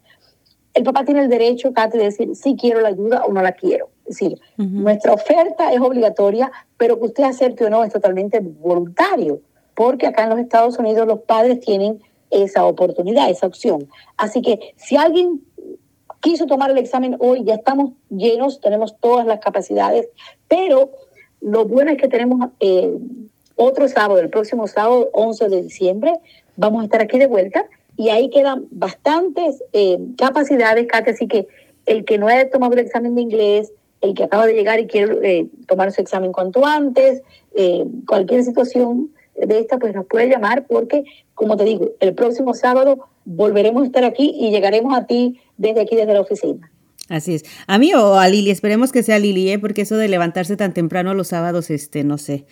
el 0.74 0.84
papá 0.84 1.04
tiene 1.04 1.22
el 1.22 1.30
derecho, 1.30 1.74
Katy, 1.74 1.98
de 1.98 2.06
decir 2.06 2.36
si 2.36 2.56
quiero 2.56 2.80
la 2.80 2.90
ayuda 2.90 3.26
o 3.26 3.34
no 3.34 3.42
la 3.42 3.52
quiero. 3.52 3.90
Es 4.06 4.18
decir, 4.18 4.40
nuestra 4.58 5.14
oferta 5.14 5.74
es 5.74 5.82
obligatoria, 5.82 6.52
pero 6.78 6.98
que 7.00 7.08
usted 7.08 7.24
acepte 7.24 7.66
o 7.66 7.70
no 7.70 7.84
es 7.84 7.92
totalmente 7.92 8.40
voluntario, 8.40 9.42
porque 9.76 10.08
acá 10.08 10.24
en 10.24 10.30
los 10.30 10.40
Estados 10.40 10.78
Unidos 10.80 11.08
los 11.08 11.20
padres 11.22 11.60
tienen 11.60 12.02
esa 12.30 12.66
oportunidad, 12.66 13.30
esa 13.30 13.48
opción. 13.48 13.90
Así 14.18 14.42
que 14.42 14.74
si 14.78 14.96
alguien 14.96 15.42
quiso 16.22 16.46
tomar 16.46 16.72
el 16.72 16.78
examen 16.78 17.18
hoy, 17.20 17.44
ya 17.44 17.56
estamos 17.56 17.92
llenos, 18.10 18.62
tenemos 18.62 18.98
todas 19.00 19.26
las 19.26 19.40
capacidades, 19.40 20.08
pero 20.48 20.92
lo 21.42 21.66
bueno 21.66 21.92
es 21.92 21.98
que 21.98 22.08
tenemos 22.08 22.50
eh, 22.60 22.98
otro 23.56 23.88
sábado, 23.88 24.20
el 24.20 24.30
próximo 24.30 24.68
sábado, 24.68 25.10
11 25.14 25.50
de 25.50 25.64
diciembre, 25.64 26.14
vamos 26.56 26.82
a 26.82 26.86
estar 26.86 27.02
aquí 27.02 27.20
de 27.20 27.28
vuelta 27.28 27.66
y 27.98 28.10
ahí 28.10 28.30
quedan 28.30 28.66
bastantes 28.72 29.64
eh, 29.74 30.00
capacidades, 30.18 30.88
Katy, 30.88 31.12
así 31.12 31.28
que 31.28 31.48
el 31.86 32.06
que 32.06 32.18
no 32.18 32.28
haya 32.28 32.50
tomado 32.50 32.74
el 32.74 32.80
examen 32.80 33.16
de 33.16 33.22
inglés, 33.22 33.72
el 34.02 34.14
que 34.14 34.24
acaba 34.24 34.48
de 34.48 34.54
llegar 34.54 34.80
y 34.80 34.88
quiere 34.88 35.40
eh, 35.40 35.48
tomar 35.68 35.92
su 35.92 36.02
examen 36.02 36.32
cuanto 36.32 36.66
antes, 36.66 37.22
eh, 37.56 37.86
cualquier 38.08 38.44
situación 38.44 39.12
de 39.36 39.60
esta, 39.60 39.78
pues 39.78 39.94
nos 39.94 40.06
puede 40.06 40.30
llamar 40.30 40.66
porque, 40.68 41.04
como 41.36 41.58
te 41.58 41.64
digo, 41.64 41.92
el 42.00 42.14
próximo 42.14 42.54
sábado 42.54 43.08
volveremos 43.26 43.84
a 43.84 43.86
estar 43.86 44.04
aquí 44.04 44.34
y 44.36 44.52
llegaremos 44.52 44.98
a 44.98 45.06
ti 45.06 45.40
desde 45.58 45.82
aquí, 45.82 45.96
desde 45.96 46.14
la 46.14 46.22
oficina. 46.22 46.72
Así 47.12 47.36
es. 47.36 47.44
A 47.68 47.78
mí 47.78 47.94
o 47.94 48.16
a 48.16 48.30
Lili, 48.30 48.52
esperemos 48.52 48.94
que 48.94 49.04
sea 49.04 49.20
Lili, 49.20 49.52
¿eh? 49.52 49.60
porque 49.60 49.82
eso 49.82 49.98
de 49.98 50.08
levantarse 50.08 50.56
tan 50.56 50.74
temprano 50.74 51.14
los 51.14 51.28
sábados, 51.28 51.70
este, 51.70 52.06
no 52.06 52.18
sé. 52.18 52.46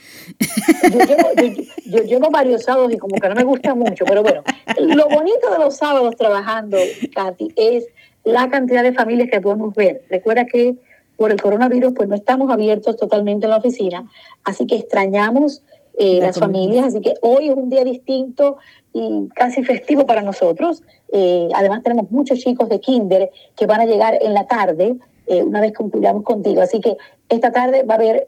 Yo 1.86 2.04
llevo, 2.04 2.30
varios 2.30 2.64
sábados 2.64 2.92
y 2.94 2.98
como 2.98 3.16
que 3.16 3.30
no 3.30 3.36
me 3.36 3.46
gusta 3.46 3.74
mucho, 3.74 4.04
pero 4.04 4.22
bueno, 4.22 4.44
lo 4.78 5.08
bonito 5.08 5.50
de 5.50 5.60
los 5.60 5.78
sábados 5.78 6.18
trabajando, 6.18 6.78
Katy, 7.16 7.54
es 7.56 7.86
la 8.26 8.50
cantidad 8.50 8.84
de 8.84 8.92
familias 8.92 9.30
que 9.32 9.40
podemos 9.40 9.74
ver. 9.74 10.04
Recuerda 10.10 10.46
que 10.46 10.76
por 11.16 11.32
el 11.32 11.42
coronavirus, 11.42 11.94
pues 11.96 12.10
no 12.10 12.16
estamos 12.16 12.52
abiertos 12.52 12.98
totalmente 12.98 13.46
en 13.46 13.52
la 13.52 13.58
oficina, 13.58 14.10
así 14.44 14.68
que 14.68 14.76
extrañamos 14.76 15.64
eh, 16.02 16.20
las 16.22 16.40
familias, 16.40 16.86
así 16.86 17.02
que 17.02 17.16
hoy 17.22 17.50
es 17.50 17.56
un 17.58 17.70
día 17.70 17.84
distinto 17.84 18.56
y 18.94 19.28
casi 19.36 19.66
festivo 19.66 20.06
para 20.06 20.22
nosotros. 20.22 20.82
Eh, 21.12 21.50
además 21.54 21.84
tenemos 21.84 22.10
muchos 22.10 22.40
chicos 22.40 22.70
de 22.70 22.80
kinder 22.80 23.30
que 23.58 23.66
van 23.66 23.82
a 23.82 23.86
llegar 23.86 24.18
en 24.22 24.34
la 24.34 24.48
tarde, 24.48 24.96
eh, 25.28 25.44
una 25.44 25.60
vez 25.60 25.74
concluyamos 25.74 26.24
contigo, 26.24 26.62
así 26.62 26.80
que 26.80 26.96
esta 27.28 27.52
tarde 27.52 27.84
va 27.84 27.96
a 27.96 27.98
haber 27.98 28.26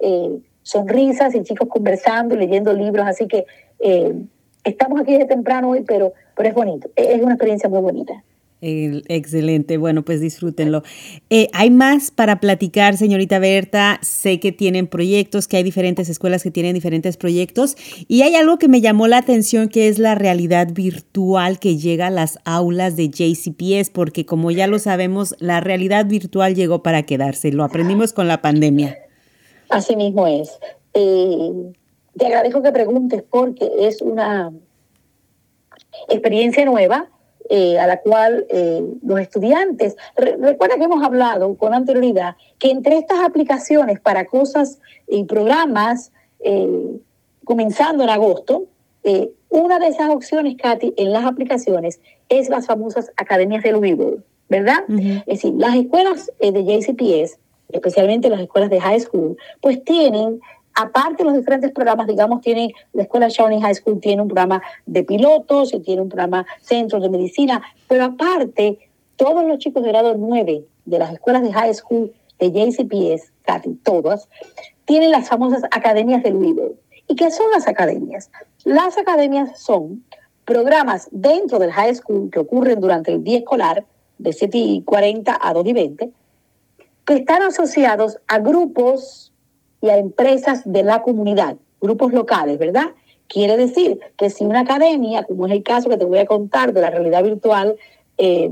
sonrisas 0.64 1.34
y 1.34 1.44
chicos 1.44 1.70
conversando 1.70 2.36
y 2.36 2.40
leyendo 2.40 2.74
libros, 2.74 3.08
así 3.08 3.26
que 3.26 3.46
estamos 4.66 5.00
aquí 5.00 5.14
desde 5.14 5.28
temprano 5.28 5.70
hoy, 5.70 5.86
pero, 5.88 6.12
pero 6.36 6.50
es 6.50 6.54
bonito, 6.54 6.90
es 6.98 7.22
una 7.22 7.36
experiencia 7.36 7.70
muy 7.70 7.80
bonita 7.80 8.22
excelente, 8.62 9.78
bueno, 9.78 10.04
pues 10.04 10.22
disfrútenlo. 10.22 10.84
Eh, 11.30 11.50
hay 11.52 11.72
más 11.72 12.12
para 12.12 12.40
platicar, 12.40 12.96
señorita 12.96 13.40
Berta. 13.40 14.00
Sé 14.04 14.40
que 14.40 14.52
tienen 14.52 14.88
proyectos, 14.88 15.48
que 15.48 15.58
hay 15.58 15.64
diferentes 15.64 16.10
escuelas 16.10 16.44
que 16.44 16.52
tienen 16.52 16.76
diferentes 16.76 17.18
proyectos. 17.18 17.76
Y 18.08 18.22
hay 18.22 18.36
algo 18.36 18.60
que 18.60 18.68
me 18.68 18.82
llamó 18.82 19.08
la 19.08 19.18
atención, 19.18 19.68
que 19.68 19.88
es 19.88 19.98
la 19.98 20.14
realidad 20.14 20.68
virtual 20.72 21.60
que 21.60 21.78
llega 21.78 22.08
a 22.08 22.12
las 22.12 22.40
aulas 22.46 22.96
de 22.96 23.10
JCPS, 23.10 23.90
porque 23.90 24.26
como 24.26 24.52
ya 24.52 24.68
lo 24.68 24.78
sabemos, 24.78 25.36
la 25.40 25.60
realidad 25.60 26.06
virtual 26.06 26.54
llegó 26.54 26.84
para 26.84 27.04
quedarse. 27.04 27.52
Lo 27.52 27.64
aprendimos 27.64 28.14
con 28.14 28.28
la 28.28 28.42
pandemia. 28.42 28.98
Así 29.70 29.96
mismo 29.96 30.28
es. 30.28 30.52
Eh, 30.94 31.74
te 32.18 32.26
agradezco 32.28 32.62
que 32.62 32.72
preguntes 32.72 33.24
porque 33.28 33.70
es 33.80 34.02
una 34.02 34.52
experiencia 36.10 36.66
nueva 36.66 37.10
eh, 37.50 37.80
a 37.80 37.88
la 37.88 38.00
cual 38.02 38.46
eh, 38.50 38.82
los 39.04 39.20
estudiantes, 39.20 39.96
recuerda 40.16 40.78
que 40.78 40.84
hemos 40.84 41.04
hablado 41.04 41.56
con 41.56 41.74
anterioridad 41.74 42.36
que 42.60 42.72
entre 42.72 42.98
estas 42.98 43.20
aplicaciones 43.20 44.00
para 44.00 44.26
cosas 44.26 44.80
y 45.08 45.24
programas, 45.26 46.12
eh, 46.40 47.00
comenzando 47.44 48.04
en 48.04 48.10
agosto, 48.10 48.66
una 49.50 49.80
de 49.80 49.88
esas 49.88 50.12
opciones, 50.12 50.56
Katy, 50.58 50.94
en 50.96 51.12
las 51.12 51.26
aplicaciones 51.26 52.00
es 52.30 52.50
las 52.50 52.68
famosas 52.68 53.12
academias 53.18 53.64
de 53.64 53.72
Louisville, 53.72 54.24
¿verdad? 54.48 54.84
Es 54.88 55.42
decir, 55.42 55.54
las 55.58 55.76
escuelas 55.76 56.32
de 56.40 56.64
JCPS, 56.64 57.40
especialmente 57.70 58.30
las 58.30 58.42
escuelas 58.42 58.70
de 58.70 58.80
high 58.80 59.00
school, 59.00 59.38
pues 59.60 59.84
tienen 59.84 60.40
aparte 60.74 61.24
de 61.24 61.30
los 61.30 61.38
diferentes 61.38 61.72
programas, 61.72 62.08
digamos, 62.08 62.42
la 62.94 63.04
Escuela 63.04 63.28
Shawnee 63.30 63.62
High 63.62 63.76
School, 63.76 64.00
tiene 64.00 64.22
un 64.22 64.28
programa 64.28 64.62
de 64.86 65.04
pilotos 65.04 65.74
y 65.74 65.80
tiene 65.80 66.02
un 66.02 66.10
programa 66.10 66.46
centro 66.62 67.00
de 67.00 67.10
medicina, 67.10 67.62
pero 67.88 68.06
aparte, 68.06 68.80
todos 69.16 69.46
los 69.46 69.60
chicos 69.60 69.84
de 69.84 69.90
grado 69.90 70.16
9 70.16 70.66
de 70.86 71.00
las 71.00 71.14
escuelas 71.14 71.44
de 71.44 71.54
high 71.54 71.74
school 71.74 72.12
de 72.40 72.52
JCPS, 72.52 73.32
todas, 73.84 74.28
tienen 74.86 75.12
las 75.12 75.30
famosas 75.30 75.64
academias 75.72 76.24
de 76.24 76.32
Louisville. 76.32 76.76
¿Y 77.08 77.16
qué 77.16 77.30
son 77.32 77.52
las 77.52 77.68
academias? 77.68 78.32
Las 78.64 78.98
academias 78.98 79.60
son 79.60 80.04
programas 80.46 81.08
dentro 81.12 81.60
del 81.60 81.72
high 81.72 81.94
school 81.96 82.30
que 82.32 82.40
ocurren 82.40 82.80
durante 82.80 83.12
el 83.12 83.24
día 83.24 83.40
escolar, 83.40 83.86
de 84.18 84.34
7 84.34 84.58
y 84.58 84.84
40 84.84 85.38
a 85.42 85.54
2 85.54 85.66
y 85.66 85.74
20, 85.74 86.12
que 87.06 87.14
están 87.14 87.42
asociados 87.42 88.20
a 88.28 88.40
grupos 88.40 89.31
y 89.82 89.90
a 89.90 89.98
empresas 89.98 90.62
de 90.66 90.84
la 90.84 91.02
comunidad, 91.02 91.58
grupos 91.80 92.14
locales, 92.14 92.58
¿verdad? 92.58 92.92
Quiere 93.28 93.58
decir 93.58 94.00
que 94.18 94.30
si 94.30 94.46
una 94.46 94.62
academia, 94.62 95.24
como 95.24 95.48
es 95.48 95.54
el 95.54 95.64
caso 95.64 95.90
que 95.90 95.98
te 95.98 96.06
voy 96.06 96.20
a 96.20 96.26
contar 96.26 96.74
de 96.74 96.82
la 96.82 96.90
realidad 96.90 97.24
virtual, 97.24 97.78
eh, 98.18 98.50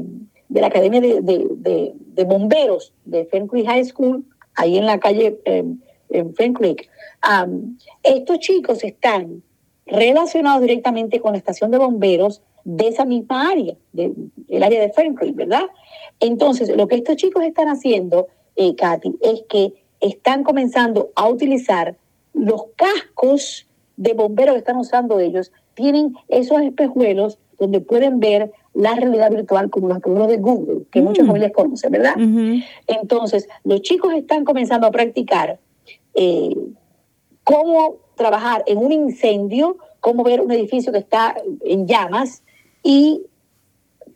de 0.48 0.62
la 0.62 0.68
Academia 0.68 1.00
de, 1.00 2.26
Bomberos 2.26 2.94
de 3.06 3.26
Fen 3.26 3.48
Creek 3.48 3.68
High 3.68 3.86
School, 3.86 4.26
ahí 4.56 4.78
en 4.78 4.86
la 4.86 5.00
calle 5.00 5.40
en 5.46 6.36
Fen 6.36 6.54
Creek, 6.54 6.90
estos 8.04 8.40
chicos 8.40 8.84
están 8.84 9.44
relacionados 9.86 10.62
directamente 10.62 11.20
con 11.20 11.34
la 11.34 11.38
estación 11.38 11.72
de 11.72 11.78
bomberos 11.78 12.42
de 12.64 12.88
esa 12.88 13.06
misma 13.06 13.50
área, 13.50 13.76
del 13.94 14.64
área 14.64 14.82
de 14.82 14.92
Creek, 15.16 15.36
¿verdad? 15.36 15.64
Entonces, 16.20 16.76
lo 16.76 16.88
que 16.88 16.96
estos 16.96 17.16
chicos 17.16 17.44
están 17.44 17.68
haciendo, 17.68 18.28
eh, 18.56 18.76
Katy, 18.76 19.16
es 19.22 19.44
que 19.50 19.79
están 20.00 20.44
comenzando 20.44 21.10
a 21.16 21.28
utilizar 21.28 21.96
los 22.34 22.66
cascos 22.76 23.68
de 23.98 24.14
bomberos 24.14 24.54
que 24.54 24.60
están 24.60 24.78
usando 24.78 25.20
ellos, 25.20 25.52
tienen 25.74 26.16
esos 26.28 26.62
espejuelos 26.62 27.38
donde 27.58 27.82
pueden 27.82 28.20
ver 28.20 28.52
la 28.74 28.96
realidad 28.96 29.32
virtual 29.32 29.70
como 29.70 29.90
los 29.90 29.98
espejuelos 29.98 30.30
de 30.30 30.38
Google, 30.38 30.86
que 30.92 31.02
muchas 31.02 31.26
mm. 31.26 31.28
familias 31.28 31.52
conocen, 31.52 31.92
¿verdad? 31.92 32.16
Entonces, 32.88 33.50
los 33.66 33.82
chicos 33.82 34.14
están 34.14 34.46
comenzando 34.46 34.88
a 34.88 34.92
practicar 34.92 35.60
eh, 36.14 36.56
cómo 37.44 37.98
trabajar 38.16 38.64
en 38.68 38.78
un 38.78 38.92
incendio, 38.92 39.78
cómo 40.00 40.24
ver 40.24 40.40
un 40.40 40.52
edificio 40.52 40.92
que 40.94 41.00
está 41.00 41.36
en 41.66 41.88
llamas 41.88 42.44
y 42.84 43.24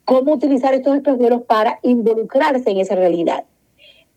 cómo 0.04 0.32
utilizar 0.34 0.72
estos 0.74 0.96
espejuelos 0.96 1.42
para 1.42 1.78
involucrarse 1.82 2.70
en 2.70 2.78
esa 2.78 2.94
realidad. 2.94 3.44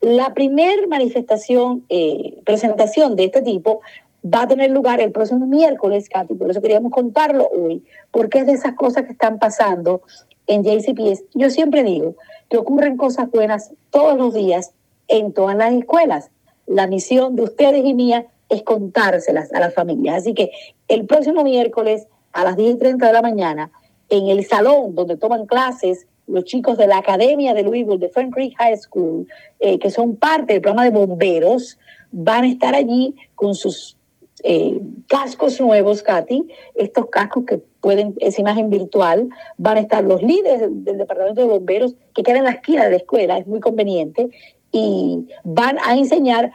La 0.07 0.33
primera 0.33 0.87
manifestación, 0.87 1.83
eh, 1.89 2.39
presentación 2.45 3.17
de 3.17 3.25
este 3.25 3.41
tipo 3.41 3.81
va 4.23 4.43
a 4.43 4.47
tener 4.47 4.71
lugar 4.71 5.01
el 5.01 5.11
próximo 5.11 5.45
miércoles, 5.45 6.07
Katy, 6.07 6.33
por 6.35 6.49
eso 6.49 6.61
queríamos 6.61 6.93
contarlo 6.93 7.49
hoy, 7.49 7.83
porque 8.09 8.39
es 8.39 8.45
de 8.45 8.53
esas 8.53 8.75
cosas 8.75 9.03
que 9.03 9.11
están 9.11 9.37
pasando 9.37 10.01
en 10.47 10.63
JCPS. 10.63 11.25
Yo 11.33 11.49
siempre 11.49 11.83
digo 11.83 12.15
que 12.49 12.55
ocurren 12.55 12.95
cosas 12.95 13.29
buenas 13.29 13.73
todos 13.89 14.17
los 14.17 14.33
días 14.33 14.71
en 15.09 15.33
todas 15.33 15.57
las 15.57 15.73
escuelas. 15.73 16.31
La 16.67 16.87
misión 16.87 17.35
de 17.35 17.43
ustedes 17.43 17.83
y 17.83 17.93
mía 17.93 18.27
es 18.47 18.63
contárselas 18.63 19.51
a 19.51 19.59
las 19.59 19.73
familias. 19.73 20.19
Así 20.19 20.33
que 20.33 20.51
el 20.87 21.05
próximo 21.05 21.43
miércoles 21.43 22.07
a 22.31 22.45
las 22.45 22.55
10 22.55 22.75
y 22.75 22.77
30 22.77 23.07
de 23.07 23.13
la 23.13 23.21
mañana, 23.21 23.71
en 24.07 24.29
el 24.29 24.45
salón 24.45 24.95
donde 24.95 25.17
toman 25.17 25.47
clases 25.47 26.07
los 26.27 26.43
chicos 26.43 26.77
de 26.77 26.87
la 26.87 26.97
Academia 26.97 27.53
de 27.53 27.63
Louisville, 27.63 27.97
de 27.97 28.09
Fern 28.09 28.31
Creek 28.31 28.55
High 28.57 28.77
School, 28.77 29.27
eh, 29.59 29.79
que 29.79 29.89
son 29.89 30.15
parte 30.15 30.53
del 30.53 30.61
programa 30.61 30.83
de 30.83 30.91
bomberos, 30.91 31.77
van 32.11 32.43
a 32.43 32.47
estar 32.47 32.75
allí 32.75 33.15
con 33.35 33.55
sus 33.55 33.97
eh, 34.43 34.79
cascos 35.07 35.59
nuevos, 35.59 36.03
Katy, 36.03 36.47
estos 36.75 37.07
cascos 37.07 37.45
que 37.45 37.57
pueden, 37.81 38.13
es 38.19 38.37
imagen 38.37 38.69
virtual, 38.69 39.29
van 39.57 39.77
a 39.77 39.79
estar 39.79 40.03
los 40.03 40.21
líderes 40.21 40.61
del, 40.61 40.97
departamento 40.97 41.41
de 41.41 41.47
bomberos 41.47 41.95
que 42.13 42.23
quedan 42.23 42.39
en 42.39 42.43
la 42.43 42.51
esquina 42.51 42.83
de 42.83 42.91
la 42.91 42.97
escuela, 42.97 43.37
es 43.37 43.47
muy 43.47 43.59
conveniente, 43.59 44.29
y 44.71 45.27
van 45.43 45.77
a 45.83 45.95
enseñar 45.95 46.51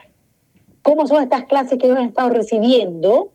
cómo 0.82 1.06
son 1.06 1.22
estas 1.22 1.44
clases 1.46 1.78
que 1.78 1.86
ellos 1.86 1.98
han 1.98 2.08
estado 2.08 2.28
recibiendo 2.28 3.30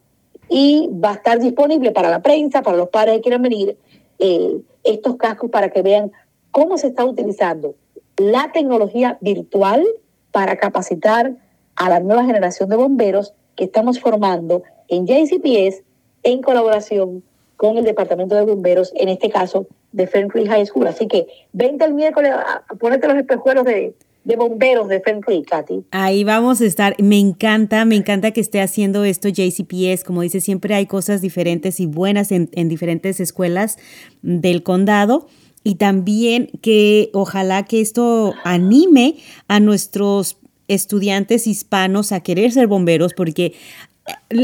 y 0.49 0.89
va 0.93 1.11
a 1.11 1.15
estar 1.15 1.39
disponible 1.39 1.91
para 1.91 2.09
la 2.09 2.21
prensa, 2.21 2.61
para 2.61 2.77
los 2.77 2.89
padres 2.89 3.15
que 3.15 3.21
quieran 3.21 3.41
venir, 3.41 3.77
eh, 4.19 4.61
estos 4.83 5.17
cascos 5.17 5.49
para 5.49 5.69
que 5.69 5.81
vean 5.81 6.11
cómo 6.57 6.79
se 6.79 6.87
está 6.87 7.05
utilizando 7.05 7.75
la 8.17 8.51
tecnología 8.51 9.19
virtual 9.21 9.85
para 10.31 10.55
capacitar 10.55 11.35
a 11.75 11.87
la 11.87 11.99
nueva 11.99 12.25
generación 12.25 12.67
de 12.69 12.75
bomberos 12.75 13.35
que 13.55 13.65
estamos 13.65 13.99
formando 13.99 14.63
en 14.87 15.05
JCPS 15.05 15.83
en 16.23 16.41
colaboración 16.41 17.21
con 17.57 17.77
el 17.77 17.83
Departamento 17.83 18.33
de 18.33 18.41
Bomberos, 18.41 18.91
en 18.95 19.09
este 19.09 19.29
caso 19.29 19.67
de 19.91 20.07
Fern 20.07 20.29
High 20.29 20.65
School. 20.65 20.87
Así 20.87 21.07
que 21.07 21.27
vente 21.53 21.85
el 21.85 21.93
miércoles 21.93 22.31
a, 22.31 22.63
ponerte 22.79 23.07
los 23.07 23.17
espejuelos 23.17 23.63
de, 23.63 23.93
bomberos 24.35 24.87
de 24.87 24.99
Fern 24.99 25.21
Katy. 25.21 25.85
Ahí 25.91 26.23
vamos 26.23 26.59
a 26.61 26.65
estar. 26.65 26.95
Me 26.99 27.19
encanta, 27.19 27.85
me 27.85 27.95
encanta 27.95 28.31
que 28.31 28.41
esté 28.41 28.61
haciendo 28.61 29.05
esto 29.05 29.29
JCPS. 29.29 30.03
Como 30.03 30.23
dice, 30.23 30.41
siempre 30.41 30.73
hay 30.73 30.87
cosas 30.87 31.21
diferentes 31.21 31.79
y 31.79 31.85
buenas 31.85 32.31
en, 32.31 32.49
en 32.53 32.67
diferentes 32.67 33.19
escuelas 33.19 33.77
del 34.23 34.63
condado 34.63 35.27
y 35.67 35.75
también 35.75 36.49
que 36.61 37.09
ojalá 37.11 37.65
que 37.65 37.81
esto 37.81 38.33
anime 38.45 39.17
a 39.49 39.59
nuestros 39.59 40.37
estudiantes 40.69 41.45
hispanos 41.45 42.13
a 42.13 42.21
querer 42.21 42.53
ser 42.53 42.67
bomberos 42.67 43.13
porque 43.13 43.53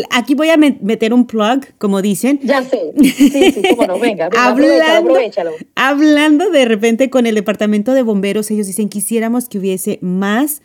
Aquí 0.10 0.36
voy 0.36 0.50
a 0.50 0.58
meter 0.58 1.14
un 1.14 1.26
plug, 1.26 1.62
como 1.78 2.02
dicen. 2.02 2.42
Ya 2.44 2.62
sé. 2.64 2.92
Sí, 3.02 3.32
sí, 3.52 3.62
cómo 3.70 3.88
no. 3.88 3.98
Venga, 3.98 4.30
hablando, 4.38 5.16
Hablando 5.76 6.50
de 6.50 6.66
repente 6.66 7.10
con 7.10 7.26
el 7.28 7.36
departamento 7.36 7.94
de 7.94 8.02
bomberos, 8.02 8.52
ellos 8.52 8.68
dicen 8.68 8.90
quisiéramos 8.90 9.48
que 9.48 9.60
hubiese 9.60 10.00
más 10.02 10.62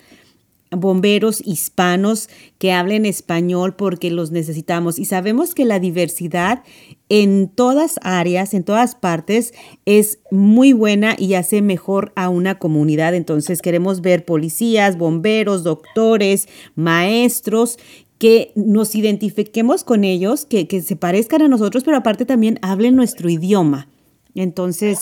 bomberos 0.71 1.41
hispanos 1.47 2.29
que 2.59 2.73
hablen 2.73 3.07
español 3.07 3.75
porque 3.75 4.11
los 4.11 4.31
necesitamos 4.31 4.99
y 4.99 5.05
sabemos 5.05 5.55
que 5.55 5.65
la 5.65 5.79
diversidad 5.79 6.63
en 7.09 7.49
todas 7.49 7.99
áreas, 8.03 8.53
en 8.53 8.65
todas 8.65 8.95
partes, 8.95 9.55
es 9.87 10.19
muy 10.31 10.73
buena 10.73 11.15
y 11.19 11.35
hace 11.35 11.63
mejor 11.63 12.13
a 12.17 12.29
una 12.29 12.59
comunidad. 12.59 13.15
Entonces 13.15 13.63
queremos 13.63 14.03
ver 14.03 14.25
policías, 14.25 14.99
bomberos, 14.99 15.65
doctores, 15.65 16.49
maestros 16.75 17.79
que 18.19 18.53
nos 18.57 18.95
identifiquemos 18.95 19.85
con 19.85 20.05
ellos, 20.05 20.45
que, 20.45 20.67
se 20.83 20.97
parezcan 20.97 21.43
a 21.43 21.49
nosotros, 21.49 21.85
pero 21.85 21.97
aparte 21.97 22.27
también 22.27 22.59
hablen 22.63 22.97
nuestro 22.97 23.31
idioma. 23.31 23.89
Entonces... 24.35 25.01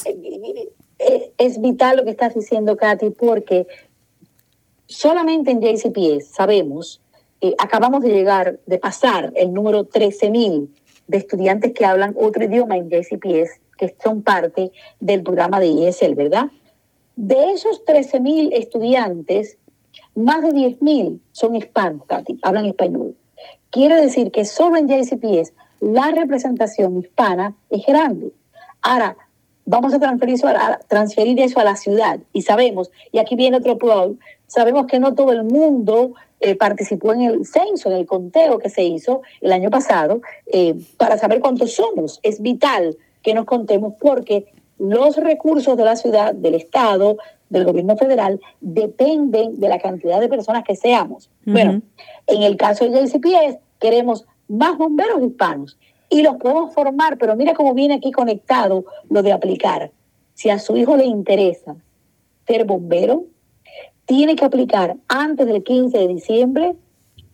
Es 1.39 1.61
vital 1.61 1.99
lo 1.99 2.05
que 2.05 2.11
estás 2.11 2.35
diciendo, 2.35 2.77
Katy, 2.77 3.11
porque 3.11 3.67
solamente 4.87 5.51
en 5.51 5.61
JCPS 5.61 6.27
sabemos, 6.35 7.01
eh, 7.41 7.55
acabamos 7.59 8.03
de 8.03 8.11
llegar, 8.11 8.59
de 8.67 8.79
pasar 8.79 9.33
el 9.37 9.53
número 9.53 9.89
13.000 9.89 10.69
de 11.07 11.19
estudiantes 11.19 11.73
que 11.73 11.85
hablan 11.85 12.15
otro 12.19 12.45
idioma 12.45 12.77
en 12.77 12.89
JCPS, 12.89 13.61
que 13.77 13.95
son 14.03 14.23
parte 14.23 14.73
del 15.01 15.23
programa 15.23 15.61
de 15.61 15.89
ESL, 15.89 16.15
¿verdad? 16.15 16.47
De 17.15 17.53
esos 17.53 17.85
13.000 17.85 18.51
estudiantes, 18.53 19.59
más 20.15 20.43
de 20.43 20.51
10.000 20.51 21.21
son 21.33 21.57
hispanos, 21.57 22.05
Katy, 22.07 22.39
hablan 22.43 22.67
español. 22.67 23.17
Quiere 23.71 24.01
decir 24.01 24.31
que 24.31 24.45
solo 24.45 24.77
en 24.77 24.89
JCPS 24.89 25.53
la 25.81 26.11
representación 26.11 26.99
hispana 26.99 27.55
es 27.71 27.85
grande. 27.87 28.33
Ahora, 28.83 29.17
vamos 29.67 29.93
a 29.93 29.99
transferir 29.99 31.41
eso 31.41 31.61
a, 31.61 31.65
la 31.65 31.77
ciudad 31.77 32.21
y 32.33 32.43
sabemos, 32.43 32.91
y 33.13 33.19
aquí 33.19 33.37
viene 33.37 33.59
otro 33.59 33.77
punto, 33.77 34.17
sabemos 34.47 34.87
que 34.87 34.99
no 34.99 35.15
todo 35.15 35.33
el 35.33 35.45
mundo 35.45 36.15
eh, 36.41 36.55
participó 36.55 37.13
en 37.13 37.23
el 37.23 37.47
censo, 37.47 37.91
en 37.91 37.97
el 37.97 38.07
conteo 38.07 38.59
que 38.59 38.69
se 38.69 38.85
hizo 38.85 39.23
el 39.41 39.53
año 39.53 39.71
pasado, 39.71 40.21
eh, 40.47 40.75
para 40.97 41.19
saber 41.19 41.41
cuántos 41.41 41.75
somos. 41.75 42.21
Es 42.23 42.41
vital 42.41 42.97
que 43.23 43.35
nos 43.35 43.47
contemos 43.47 43.95
porque 44.01 44.47
los 44.79 45.17
recursos 45.17 45.77
de 45.77 45.85
la 45.85 45.97
ciudad, 45.97 46.35
del 46.35 46.55
Estado, 46.55 47.17
del 47.49 47.65
gobierno 47.65 47.97
federal, 47.97 48.41
dependen 48.61 49.59
de 49.59 49.69
la 49.69 49.79
cantidad 49.79 50.21
de 50.21 50.29
personas 50.29 50.65
que 50.65 50.77
seamos. 50.77 51.31
Bueno, 51.45 51.81
en 52.27 52.43
el 52.43 52.57
caso 52.57 52.89
de 52.89 52.91
JCPS, 52.91 53.59
queremos 53.79 54.27
más 54.49 54.77
bomberos 54.77 55.23
hispanos 55.23 55.79
y 56.09 56.23
los 56.23 56.37
podemos 56.37 56.75
formar, 56.75 57.19
pero 57.19 57.37
mira 57.37 57.55
cómo 57.55 57.75
viene 57.75 57.95
aquí 57.95 58.13
conectado 58.13 58.85
lo 59.09 59.23
de 59.23 59.33
aplicar. 59.33 59.91
Si 60.35 60.51
a 60.51 60.59
su 60.59 60.77
hijo 60.77 60.97
le 60.97 61.05
interesa 61.05 61.77
ser 62.47 62.65
bombero, 62.65 63.25
tiene 64.07 64.37
que 64.37 64.45
aplicar 64.45 64.97
antes 65.09 65.47
del 65.47 65.63
15 65.63 65.99
de 65.99 66.09
diciembre 66.09 66.77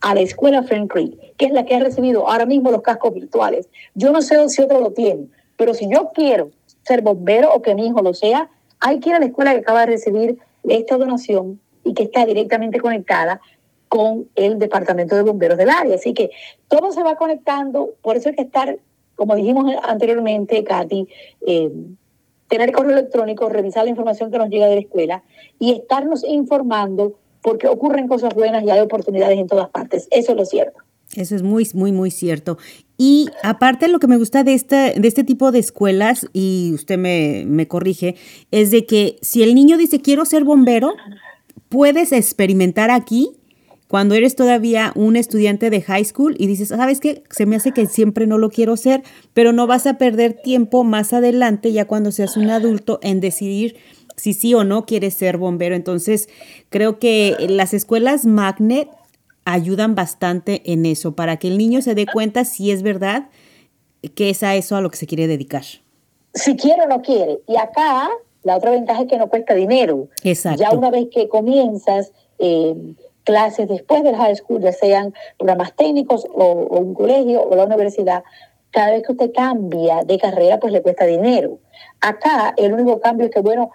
a 0.01 0.15
la 0.15 0.21
escuela 0.21 0.63
Friend 0.63 0.91
Creek, 0.91 1.37
que 1.37 1.47
es 1.47 1.53
la 1.53 1.65
que 1.65 1.77
ha 1.77 1.81
recibido 1.81 2.29
ahora 2.29 2.47
mismo 2.47 2.71
los 2.71 2.83
cascos 2.83 3.15
virtuales. 3.15 3.69
Yo 3.95 4.11
no 4.11 4.21
sé 4.21 4.49
si 4.49 4.63
otro 4.63 4.81
lo 4.81 4.93
tiene, 4.93 5.29
pero 5.57 5.75
si 5.75 5.89
yo 5.89 6.11
quiero 6.13 6.51
ser 6.83 7.03
bombero 7.03 7.55
o 7.55 7.63
que 7.63 7.75
mi 7.75 7.87
hijo 7.87 8.03
lo 8.03 8.15
sea, 8.15 8.51
hay 8.81 8.99
que 8.99 9.11
ir 9.11 9.15
a 9.15 9.21
la 9.21 9.27
escuela 9.27 9.53
que 9.53 9.61
acaba 9.61 9.81
de 9.81 9.87
recibir 9.87 10.39
esta 10.65 10.97
donación 10.97 11.61
y 11.85 11.95
que 11.95 12.05
está 12.05 12.27
directamente 12.27 12.81
conectada 12.81 13.41
con 13.89 14.29
el 14.35 14.59
departamento 14.59 15.15
de 15.15 15.23
bomberos 15.23 15.59
del 15.59 15.71
área. 15.71 15.95
Así 15.95 16.15
que 16.15 16.31
todo 16.69 16.93
se 16.93 17.03
va 17.03 17.17
conectando, 17.17 17.91
por 18.01 18.17
eso 18.17 18.31
hay 18.31 18.35
que 18.35 18.43
estar, 18.43 18.79
como 19.15 19.37
dijimos 19.37 19.73
anteriormente, 19.83 20.65
Katy, 20.65 21.07
eh, 21.47 21.71
tener 22.53 22.71
correo 22.71 22.93
electrónico, 22.93 23.49
revisar 23.49 23.85
la 23.85 23.91
información 23.91 24.31
que 24.31 24.37
nos 24.37 24.51
llega 24.51 24.67
de 24.67 24.75
la 24.75 24.81
escuela 24.83 25.23
y 25.59 25.73
estarnos 25.73 26.23
informando 26.23 27.19
porque 27.41 27.67
ocurren 27.67 28.09
cosas 28.09 28.35
buenas 28.35 28.63
y 28.63 28.69
hay 28.69 28.81
oportunidades 28.81 29.39
en 29.39 29.47
todas 29.47 29.71
partes. 29.71 30.07
Eso 30.11 30.33
es 30.33 30.37
lo 30.37 30.45
cierto. 30.45 30.79
Eso 31.17 31.35
es 31.35 31.43
muy, 31.43 31.67
muy, 31.73 31.93
muy 31.93 32.11
cierto. 32.11 32.59
Y 32.99 33.31
aparte 33.43 33.89
lo 33.89 33.99
que 33.99 34.07
me 34.07 34.19
gusta 34.19 34.45
de 34.45 34.53
este, 34.53 34.95
de 34.99 35.09
este 35.09 35.25
tipo 35.25 35.51
de 35.51 35.61
escuelas, 35.61 36.27
y 36.35 36.73
usted 36.75 36.99
me, 36.99 37.45
me 37.47 37.67
corrige, 37.69 38.17
es 38.51 38.71
de 38.71 38.85
que 38.85 39.17
si 39.23 39.43
el 39.43 39.55
niño 39.55 39.79
dice 39.79 40.03
quiero 40.03 40.27
ser 40.27 40.45
bombero, 40.45 40.93
puedes 41.71 42.13
experimentar 42.13 42.91
aquí 42.91 43.31
cuando 43.93 44.15
eres 44.15 44.37
todavía 44.37 44.91
un 44.95 45.17
estudiante 45.17 45.69
de 45.69 45.83
high 45.83 46.07
school 46.07 46.35
y 46.39 46.47
dices, 46.47 46.69
¿sabes 46.69 46.99
qué? 46.99 47.25
Se 47.29 47.45
me 47.45 47.57
hace 47.57 47.73
que 47.73 47.85
siempre 47.85 48.27
no 48.27 48.39
lo 48.39 48.49
quiero 48.49 48.79
ser, 48.79 49.03
pero 49.35 49.53
no 49.53 49.67
vas 49.67 49.87
a 49.87 49.99
perder 49.99 50.33
tiempo 50.33 50.83
más 50.83 51.13
adelante, 51.13 51.73
ya 51.73 51.85
cuando 51.85 52.11
seas 52.11 52.39
un 52.39 52.49
adulto, 52.49 53.01
en 53.03 53.21
decidir 53.21 53.77
si 54.17 54.33
sí 54.33 54.55
o 54.55 54.65
no 54.65 54.87
quieres 54.87 55.13
ser 55.13 55.37
bombero. 55.37 55.75
Entonces, 55.75 56.31
creo 56.71 56.99
que 56.99 57.37
las 57.51 57.75
escuelas 57.75 58.25
magnet 58.25 58.89
ayudan 59.45 59.95
bastante 59.95 60.63
en 60.73 60.87
eso, 60.87 61.15
para 61.15 61.37
que 61.37 61.49
el 61.49 61.59
niño 61.59 61.83
se 61.83 61.95
dé 61.95 62.07
cuenta 62.07 62.47
si 62.47 62.71
es 62.71 62.83
verdad 62.83 63.29
que 64.15 64.31
es 64.31 64.43
a 64.43 64.57
eso 64.57 64.75
a 64.75 64.81
lo 64.81 64.91
que 64.91 64.97
se 64.97 65.07
quiere 65.07 65.27
dedicar. 65.27 65.65
Si 66.33 66.57
quiere 66.57 66.81
o 66.81 66.89
no 66.89 67.03
quiere. 67.03 67.41
Y 67.47 67.57
acá 67.57 68.09
la 68.43 68.57
otra 68.57 68.71
ventaja 68.71 69.03
es 69.03 69.09
que 69.09 69.19
no 69.19 69.29
cuesta 69.29 69.53
dinero. 69.55 70.09
Exacto. 70.25 70.63
Ya 70.63 70.71
una 70.71 70.91
vez 70.91 71.09
que 71.13 71.29
comienzas 71.29 72.11
eh, 72.39 72.75
clases 73.25 73.69
después 73.69 74.03
del 74.03 74.17
high 74.17 74.37
school, 74.37 74.61
ya 74.61 74.73
sean 74.73 75.15
programas 75.39 75.75
técnicos 75.75 76.27
o, 76.33 76.45
o, 76.45 76.81
un 76.81 76.95
colegio 76.95 77.43
o 77.43 77.55
la 77.55 77.65
universidad, 77.65 78.25
cada 78.71 78.93
vez 78.93 79.03
que 79.03 79.13
usted 79.13 79.33
cambia 79.33 80.03
de 80.05 80.19
carrera, 80.19 80.59
pues 80.59 80.73
le 80.73 80.83
cuesta 80.83 81.05
dinero. 81.05 81.59
Acá 82.01 82.55
el 82.57 82.73
único 82.73 83.01
cambio 83.01 83.27
es 83.27 83.33
que, 83.33 83.41
bueno, 83.41 83.71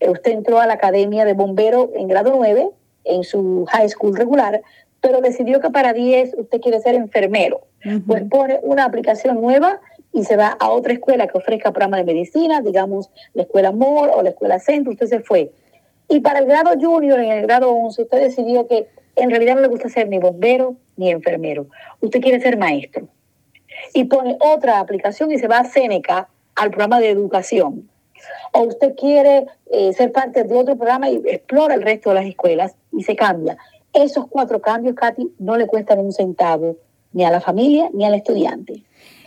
usted 0.00 0.32
entró 0.32 0.60
a 0.60 0.66
la 0.66 0.74
academia 0.74 1.24
de 1.24 1.34
bombero 1.34 1.90
en 1.94 2.08
grado 2.08 2.32
9, 2.34 2.70
en 3.04 3.24
su 3.24 3.64
high 3.70 3.88
school 3.88 4.16
regular, 4.16 4.62
pero 5.00 5.20
decidió 5.20 5.60
que 5.60 5.70
para 5.70 5.92
10 5.92 6.34
usted 6.36 6.60
quiere 6.60 6.80
ser 6.80 6.94
enfermero. 6.94 7.62
Pues 8.06 8.24
pone 8.28 8.60
una 8.62 8.84
aplicación 8.84 9.40
nueva 9.40 9.80
y 10.12 10.24
se 10.24 10.36
va 10.36 10.48
a 10.48 10.70
otra 10.70 10.92
escuela 10.92 11.26
que 11.26 11.38
ofrezca 11.38 11.72
programa 11.72 11.96
de 11.96 12.04
medicina, 12.04 12.60
digamos 12.60 13.10
la 13.32 13.42
escuela 13.42 13.72
Moore 13.72 14.12
o 14.14 14.22
la 14.22 14.30
escuela 14.30 14.58
Centro, 14.58 14.92
usted 14.92 15.06
se 15.06 15.20
fue. 15.20 15.50
Y 16.10 16.20
para 16.20 16.40
el 16.40 16.46
grado 16.46 16.72
junior, 16.78 17.20
en 17.20 17.30
el 17.30 17.42
grado 17.42 17.70
11, 17.70 18.02
usted 18.02 18.20
decidió 18.20 18.66
que 18.66 18.88
en 19.14 19.30
realidad 19.30 19.54
no 19.54 19.60
le 19.60 19.68
gusta 19.68 19.88
ser 19.88 20.08
ni 20.08 20.18
bombero 20.18 20.74
ni 20.96 21.08
enfermero. 21.08 21.66
Usted 22.00 22.20
quiere 22.20 22.40
ser 22.40 22.58
maestro. 22.58 23.08
Y 23.94 24.04
pone 24.04 24.36
otra 24.40 24.80
aplicación 24.80 25.30
y 25.30 25.38
se 25.38 25.46
va 25.46 25.58
a 25.58 25.64
Seneca 25.64 26.28
al 26.56 26.70
programa 26.70 26.98
de 26.98 27.10
educación. 27.10 27.88
O 28.52 28.62
usted 28.62 28.96
quiere 28.96 29.46
eh, 29.70 29.92
ser 29.92 30.10
parte 30.10 30.42
de 30.42 30.54
otro 30.54 30.76
programa 30.76 31.08
y 31.08 31.22
explora 31.26 31.74
el 31.74 31.82
resto 31.82 32.10
de 32.10 32.16
las 32.16 32.26
escuelas 32.26 32.74
y 32.92 33.04
se 33.04 33.14
cambia. 33.14 33.56
Esos 33.92 34.26
cuatro 34.28 34.60
cambios, 34.60 34.96
Katy, 34.96 35.34
no 35.38 35.56
le 35.56 35.68
cuestan 35.68 36.00
un 36.00 36.12
centavo 36.12 36.76
ni 37.12 37.24
a 37.24 37.30
la 37.30 37.40
familia 37.40 37.88
ni 37.94 38.04
al 38.04 38.14
estudiante. 38.14 38.82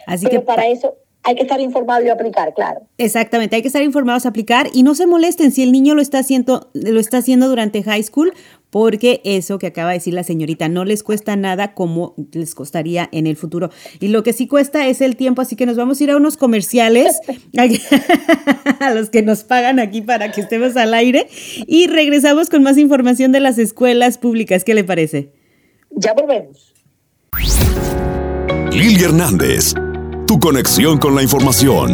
Así 0.06 0.26
Pero 0.26 0.42
que 0.42 0.46
para 0.46 0.68
eso 0.68 0.98
hay 1.24 1.36
que 1.36 1.44
estar 1.44 1.60
informado 1.62 2.06
y 2.06 2.10
aplicar, 2.10 2.54
claro. 2.54 2.82
Exactamente, 2.98 3.56
hay 3.56 3.62
que 3.62 3.70
estar 3.70 3.84
informados, 3.84 4.26
aplicar 4.26 4.70
y 4.74 4.84
no 4.84 4.94
se 4.94 5.08
molesten 5.08 5.52
si 5.52 5.64
el 5.64 5.72
niño 5.72 5.96
lo 5.96 6.02
está 6.02 6.20
haciendo, 6.20 6.70
lo 6.74 7.00
está 7.00 7.18
haciendo 7.18 7.48
durante 7.48 7.82
high 7.82 8.04
school, 8.04 8.34
porque 8.70 9.22
eso 9.24 9.60
que 9.60 9.68
acaba 9.68 9.90
de 9.92 9.98
decir 9.98 10.14
la 10.16 10.24
señorita 10.24 10.68
no 10.68 10.84
les 10.84 11.04
cuesta 11.04 11.36
nada 11.36 11.76
como 11.76 12.16
les 12.32 12.56
costaría 12.56 13.08
en 13.12 13.28
el 13.28 13.38
futuro. 13.38 13.70
Y 14.00 14.08
lo 14.08 14.24
que 14.24 14.34
sí 14.34 14.48
cuesta 14.48 14.88
es 14.88 15.00
el 15.00 15.16
tiempo, 15.16 15.42
así 15.42 15.56
que 15.56 15.66
nos 15.66 15.78
vamos 15.78 16.00
a 16.00 16.04
ir 16.04 16.12
a 16.12 16.18
unos 16.18 16.38
comerciales, 16.38 17.20
a 18.80 18.94
los 18.94 19.10
que 19.10 19.22
nos 19.22 19.44
pagan 19.44 19.80
aquí 19.80 20.02
para 20.02 20.32
que 20.32 20.42
estemos 20.42 20.76
al 20.76 20.94
aire, 20.94 21.28
y 21.68 21.88
regresamos 21.88 22.50
con 22.50 22.64
más 22.64 22.78
información 22.78 23.32
de 23.32 23.40
las 23.40 23.58
escuelas 23.60 24.18
públicas. 24.18 24.64
¿Qué 24.64 24.74
le 24.74 24.84
parece? 24.84 25.32
Ya 25.92 26.14
volvemos. 26.14 26.74
Lili 28.72 29.04
Hernández, 29.04 29.76
tu 30.34 30.40
conexión 30.40 30.98
con 30.98 31.14
la 31.14 31.22
información. 31.22 31.94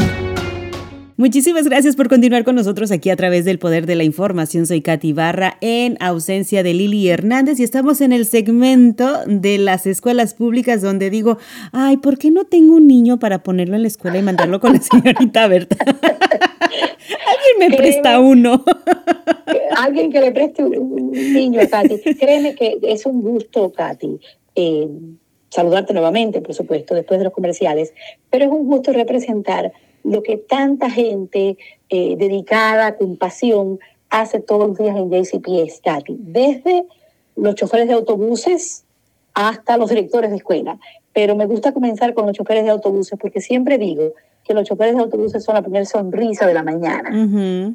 Muchísimas 1.18 1.66
gracias 1.66 1.98
por 1.98 2.08
continuar 2.08 2.46
con 2.46 2.56
nosotros 2.56 2.90
aquí 2.90 3.10
a 3.10 3.18
través 3.18 3.44
del 3.44 3.60
Poder 3.60 3.86
de 3.86 3.96
la 3.96 4.06
Información. 4.06 4.66
Soy 4.66 4.82
Katy 4.82 5.12
Barra 5.12 5.58
en 5.60 5.98
ausencia 6.00 6.64
de 6.64 6.74
Lili 6.74 7.10
Hernández 7.10 7.60
y 7.60 7.64
estamos 7.64 8.00
en 8.00 8.14
el 8.14 8.26
segmento 8.26 9.26
de 9.26 9.58
las 9.58 9.86
escuelas 9.86 10.36
públicas 10.36 10.82
donde 10.82 11.10
digo, 11.10 11.38
ay, 11.74 11.98
¿por 11.98 12.18
qué 12.18 12.32
no 12.32 12.46
tengo 12.46 12.76
un 12.76 12.88
niño 12.88 13.20
para 13.20 13.44
ponerlo 13.44 13.76
en 13.76 13.82
la 13.82 13.90
escuela 13.90 14.18
y 14.18 14.22
mandarlo 14.22 14.62
con 14.62 14.72
la 14.72 14.80
señorita 14.80 15.46
Berta? 15.50 15.76
Alguien 15.86 17.60
me 17.60 17.76
presta 17.76 18.22
uno. 18.22 18.64
Alguien 19.76 20.14
que 20.14 20.22
le 20.22 20.32
preste 20.32 20.64
un 20.64 21.12
niño 21.12 21.60
a 21.60 21.68
Katy. 21.68 22.16
Créeme 22.18 22.56
que 22.56 22.78
es 22.84 23.06
un 23.06 23.22
gusto, 23.22 23.74
Katy. 23.74 24.18
Eh, 24.56 24.88
saludarte 25.50 25.94
nuevamente, 25.94 26.42
por 26.42 26.54
supuesto, 26.54 26.96
después 26.96 27.20
de 27.20 27.26
los 27.26 27.34
comerciales, 27.34 27.94
pero 28.30 28.46
es 28.46 28.52
un 28.52 28.68
gusto 28.68 28.94
representar 28.94 29.72
lo 30.04 30.24
que 30.24 30.38
tanta 30.38 30.90
gente 30.90 31.58
eh, 31.90 32.16
dedicada, 32.18 32.96
con 32.96 33.18
pasión, 33.18 33.80
hace 34.10 34.40
todos 34.40 34.70
los 34.70 34.78
días 34.78 34.96
en 34.96 35.12
JCPS, 35.12 35.82
Katy, 35.84 36.18
desde 36.20 36.86
los 37.36 37.56
choferes 37.56 37.88
de 37.88 37.94
autobuses 37.94 38.86
hasta 39.34 39.78
los 39.78 39.90
directores 39.90 40.32
de 40.32 40.38
escuela. 40.38 40.80
Pero 41.14 41.36
me 41.36 41.46
gusta 41.46 41.74
comenzar 41.74 42.14
con 42.14 42.26
los 42.26 42.36
choferes 42.36 42.64
de 42.64 42.72
autobuses 42.72 43.18
porque 43.20 43.42
siempre 43.42 43.78
digo 43.78 44.14
que 44.50 44.56
los 44.56 44.68
choferes 44.68 44.96
de 44.96 45.02
autobuses 45.04 45.44
son 45.44 45.54
la 45.54 45.62
primera 45.62 45.86
sonrisa 45.86 46.48
de 46.48 46.56
la 46.56 46.64
mañana. 46.64 47.12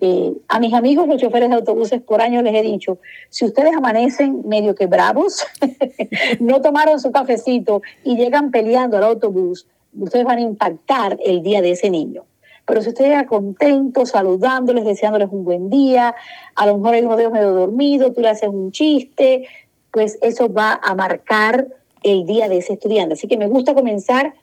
Eh, 0.01 0.33
a 0.49 0.59
mis 0.59 0.75
amigos 0.75 1.07
los 1.07 1.21
choferes 1.21 1.49
de 1.49 1.55
autobuses 1.55 2.03
por 2.03 2.21
años 2.21 2.43
les 2.43 2.53
he 2.53 2.63
dicho, 2.63 2.99
si 3.31 3.45
ustedes 3.45 3.77
amanecen 3.77 4.43
medio 4.45 4.75
que 4.75 4.89
bravos, 4.89 5.47
no 6.41 6.61
tomaron 6.61 6.99
su 6.99 7.13
cafecito 7.13 7.81
y 8.03 8.17
llegan 8.17 8.51
peleando 8.51 8.97
al 8.97 9.05
autobús, 9.05 9.69
ustedes 9.97 10.25
van 10.25 10.39
a 10.39 10.41
impactar 10.41 11.17
el 11.25 11.45
día 11.45 11.63
de 11.63 11.71
ese 11.71 11.91
niño. 11.91 12.25
Pero 12.67 12.83
si 12.83 12.89
usted 12.89 13.05
llega 13.05 13.27
contento, 13.27 14.05
saludándoles, 14.05 14.85
deseándoles 14.85 15.29
un 15.31 15.45
buen 15.45 15.71
día, 15.71 16.13
a 16.57 16.67
lo 16.67 16.79
mejor 16.79 16.95
hay 16.95 17.03
uno 17.03 17.15
de 17.15 17.23
ellos 17.23 17.33
medio 17.33 17.53
dormido, 17.53 18.13
tú 18.13 18.21
le 18.21 18.31
haces 18.31 18.49
un 18.49 18.73
chiste, 18.73 19.47
pues 19.93 20.19
eso 20.23 20.53
va 20.53 20.81
a 20.83 20.97
marcar 20.97 21.69
el 22.03 22.27
día 22.27 22.49
de 22.49 22.59
ese 22.59 22.73
estudiante. 22.73 23.15
Así 23.15 23.29
que 23.29 23.37
me 23.37 23.47
gusta 23.47 23.75
comenzar 23.75 24.35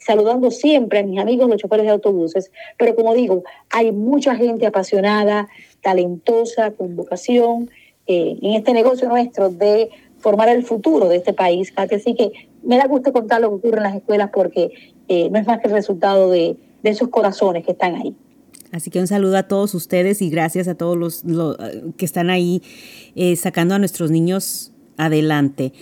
saludando 0.00 0.50
siempre 0.50 0.98
a 0.98 1.02
mis 1.04 1.20
amigos 1.20 1.48
los 1.48 1.60
choferes 1.60 1.86
de 1.86 1.92
autobuses, 1.92 2.50
pero 2.76 2.96
como 2.96 3.14
digo, 3.14 3.44
hay 3.68 3.92
mucha 3.92 4.34
gente 4.34 4.66
apasionada, 4.66 5.48
talentosa, 5.82 6.72
con 6.72 6.96
vocación 6.96 7.70
eh, 8.06 8.36
en 8.42 8.54
este 8.54 8.72
negocio 8.72 9.08
nuestro 9.08 9.50
de 9.50 9.90
formar 10.18 10.48
el 10.48 10.64
futuro 10.64 11.08
de 11.08 11.16
este 11.16 11.32
país. 11.32 11.72
Así 11.76 12.14
que 12.14 12.32
me 12.62 12.76
da 12.76 12.86
gusto 12.86 13.12
contar 13.12 13.40
lo 13.40 13.50
que 13.50 13.54
ocurre 13.56 13.76
en 13.78 13.84
las 13.84 13.94
escuelas 13.94 14.30
porque 14.32 14.70
eh, 15.08 15.28
no 15.30 15.38
es 15.38 15.46
más 15.46 15.60
que 15.60 15.68
el 15.68 15.74
resultado 15.74 16.30
de, 16.30 16.56
esos 16.82 17.08
corazones 17.08 17.64
que 17.64 17.72
están 17.72 17.94
ahí. 17.94 18.14
Así 18.72 18.90
que 18.90 19.00
un 19.00 19.06
saludo 19.06 19.36
a 19.36 19.42
todos 19.42 19.74
ustedes 19.74 20.22
y 20.22 20.30
gracias 20.30 20.66
a 20.66 20.74
todos 20.74 20.96
los, 20.96 21.22
que 21.96 22.04
están 22.04 22.30
ahí 22.30 22.62
eh, 23.16 23.36
sacando 23.36 23.74
a 23.74 23.78
nuestros 23.78 24.10
niños 24.10 24.72
adelante. 24.96 25.72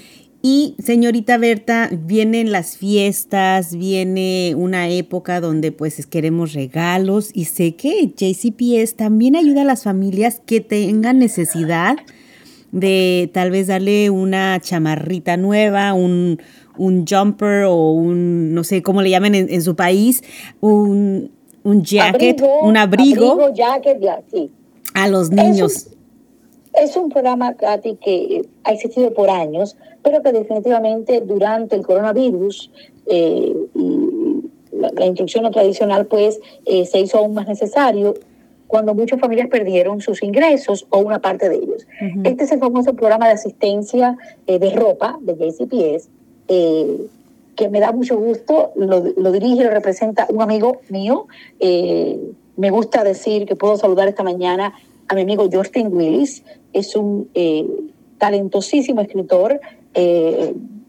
Y 0.41 0.77
señorita 0.79 1.37
Berta, 1.37 1.91
vienen 1.91 2.53
las 2.53 2.77
fiestas, 2.77 3.75
viene 3.75 4.55
una 4.57 4.89
época 4.89 5.41
donde 5.41 5.73
pues 5.73 6.07
queremos 6.07 6.53
regalos 6.53 7.31
y 7.35 7.47
sé 7.47 7.75
que 7.75 8.13
JCPS 8.17 8.95
también 8.95 9.35
ayuda 9.35 9.63
a 9.63 9.65
las 9.65 9.83
familias 9.83 10.41
que 10.47 10.61
tengan 10.61 11.19
necesidad 11.19 11.97
de 12.71 13.31
tal 13.35 13.51
vez 13.51 13.67
darle 13.67 14.11
una 14.11 14.61
chamarrita 14.61 15.37
nueva, 15.37 15.93
un, 15.93 16.41
un 16.77 17.05
jumper 17.05 17.65
o 17.65 17.91
un, 17.91 18.55
no 18.55 18.63
sé 18.63 18.83
cómo 18.83 19.03
le 19.03 19.11
llamen 19.11 19.35
en, 19.35 19.63
su 19.63 19.75
país, 19.75 20.23
un, 20.61 21.33
un 21.65 21.83
jacket, 21.83 22.41
un 22.63 22.77
abrigo, 22.77 23.53
jacket, 23.53 24.01
a 24.95 25.09
los 25.09 25.31
niños. 25.31 25.89
Es 26.75 26.97
un, 26.97 27.09
programa, 27.09 27.55
Katy, 27.55 27.97
que 27.97 28.43
ha 28.65 28.73
existido 28.73 29.13
por 29.13 29.31
años, 29.31 29.77
pero 30.03 30.23
que 30.23 30.33
definitivamente 30.33 31.21
durante 31.21 31.77
el 31.77 31.85
coronavirus 31.85 32.71
eh, 33.07 33.55
y 33.75 33.99
la, 34.73 35.07
instrucción 35.07 35.45
no 35.45 35.51
tradicional, 35.51 36.07
pues 36.07 36.41
eh, 36.67 36.85
se 36.85 37.01
hizo 37.01 37.19
aún 37.19 37.35
más 37.35 37.49
necesario 37.49 38.15
cuando 38.69 38.95
muchas 38.95 39.19
familias 39.19 39.49
perdieron 39.49 40.01
sus 40.01 40.23
ingresos 40.23 40.87
o 40.91 40.99
una 40.99 41.19
parte 41.19 41.49
de 41.49 41.57
ellos. 41.57 41.87
Este 42.23 42.45
es 42.45 42.53
el 42.53 42.61
famoso 42.61 42.95
programa 42.95 43.27
de 43.27 43.33
asistencia 43.33 44.17
eh, 44.47 44.59
de 44.61 44.71
ropa 44.71 45.19
de 45.21 45.35
JCPS, 45.35 46.09
eh, 46.49 47.09
que 47.57 47.69
me 47.71 47.81
da 47.81 47.91
mucho 47.91 48.17
gusto, 48.17 48.71
lo, 48.77 49.01
dirige 49.33 49.63
y 49.63 49.65
lo 49.65 49.71
representa 49.71 50.27
un 50.29 50.43
amigo 50.43 50.77
mío. 50.91 51.27
Eh, 51.59 52.21
me 52.57 52.71
gusta 52.71 53.03
decir 53.03 53.47
que 53.47 53.57
puedo 53.57 53.77
saludar 53.77 54.07
esta 54.07 54.23
mañana 54.23 54.75
a 55.09 55.15
mi 55.15 55.23
amigo 55.23 55.49
Justin 55.51 55.89
Willis, 55.93 56.45
es 56.73 56.95
un 56.95 57.29
talentosísimo 58.19 59.01
escritor, 59.01 59.61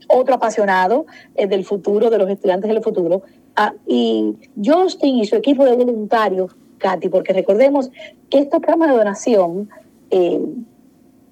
otro 0.07 0.35
apasionado 0.35 1.05
del 1.35 1.63
futuro, 1.65 2.09
de 2.09 2.17
los 2.17 2.29
estudiantes 2.29 2.69
del 2.69 2.83
futuro. 2.83 3.23
Ah, 3.55 3.73
y 3.87 4.35
Justin 4.63 5.17
y 5.17 5.25
su 5.25 5.35
equipo 5.35 5.65
de 5.65 5.75
voluntarios 5.75 6.55
Katy, 6.79 7.09
porque 7.09 7.33
recordemos 7.33 7.91
que 8.29 8.39
estos 8.39 8.59
programas 8.61 8.89
de 8.89 8.97
donación 8.97 9.69
eh, 10.09 10.39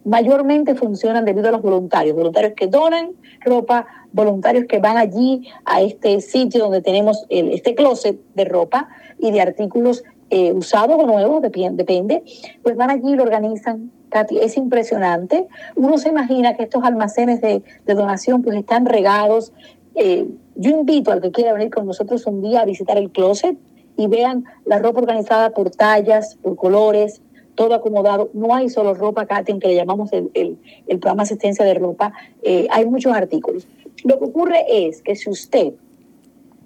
mayormente 0.03 0.75
funcionan 0.75 1.25
debido 1.25 1.49
a 1.49 1.51
los 1.51 1.61
voluntarios, 1.61 2.15
voluntarios 2.15 2.53
que 2.53 2.67
donan 2.67 3.11
ropa, 3.41 3.87
voluntarios 4.11 4.65
que 4.65 4.79
van 4.79 4.97
allí 4.97 5.47
a 5.65 5.81
este 5.81 6.21
sitio 6.21 6.63
donde 6.63 6.81
tenemos 6.81 7.25
este 7.29 7.75
closet 7.75 8.17
de 8.35 8.45
ropa 8.45 8.89
y 9.19 9.31
de 9.31 9.41
artículos 9.41 10.03
eh, 10.29 10.51
usados 10.53 10.97
o 10.99 11.05
nuevos, 11.05 11.41
depende, 11.41 12.23
pues 12.61 12.75
van 12.75 12.89
allí 12.89 13.11
y 13.11 13.15
lo 13.15 13.23
organizan. 13.23 13.91
Katy, 14.09 14.39
es 14.39 14.55
impresionante. 14.57 15.47
Uno 15.75 15.97
se 15.97 16.09
imagina 16.09 16.55
que 16.55 16.63
estos 16.63 16.83
almacenes 16.83 17.41
de, 17.41 17.61
donación 17.85 18.41
pues 18.41 18.55
están 18.57 18.85
regados. 18.85 19.51
Eh, 19.95 20.27
yo 20.55 20.71
invito 20.71 21.11
al 21.11 21.21
que 21.21 21.31
quiera 21.31 21.53
venir 21.53 21.69
con 21.71 21.85
nosotros 21.85 22.25
un 22.25 22.41
día 22.41 22.61
a 22.61 22.65
visitar 22.65 22.97
el 22.97 23.11
closet 23.11 23.57
y 23.97 24.07
vean 24.07 24.45
la 24.65 24.79
ropa 24.79 24.99
organizada 24.99 25.49
por 25.49 25.71
tallas, 25.71 26.37
por 26.41 26.55
colores, 26.55 27.21
todo 27.55 27.73
acomodado. 27.73 28.29
No 28.33 28.53
hay 28.55 28.69
solo 28.69 28.93
ropa, 28.93 29.25
Katy, 29.25 29.59
que 29.59 29.67
le 29.67 29.75
llamamos 29.75 30.11
el, 30.13 30.57
programa 30.87 31.23
asistencia 31.23 31.65
de 31.65 31.73
ropa. 31.73 32.13
Eh, 32.43 32.67
hay 32.69 32.85
muchos 32.85 33.13
artículos. 33.13 33.67
Lo 34.03 34.19
que 34.19 34.25
ocurre 34.25 34.87
es 34.87 35.01
que 35.01 35.15
si 35.15 35.29
usted 35.29 35.73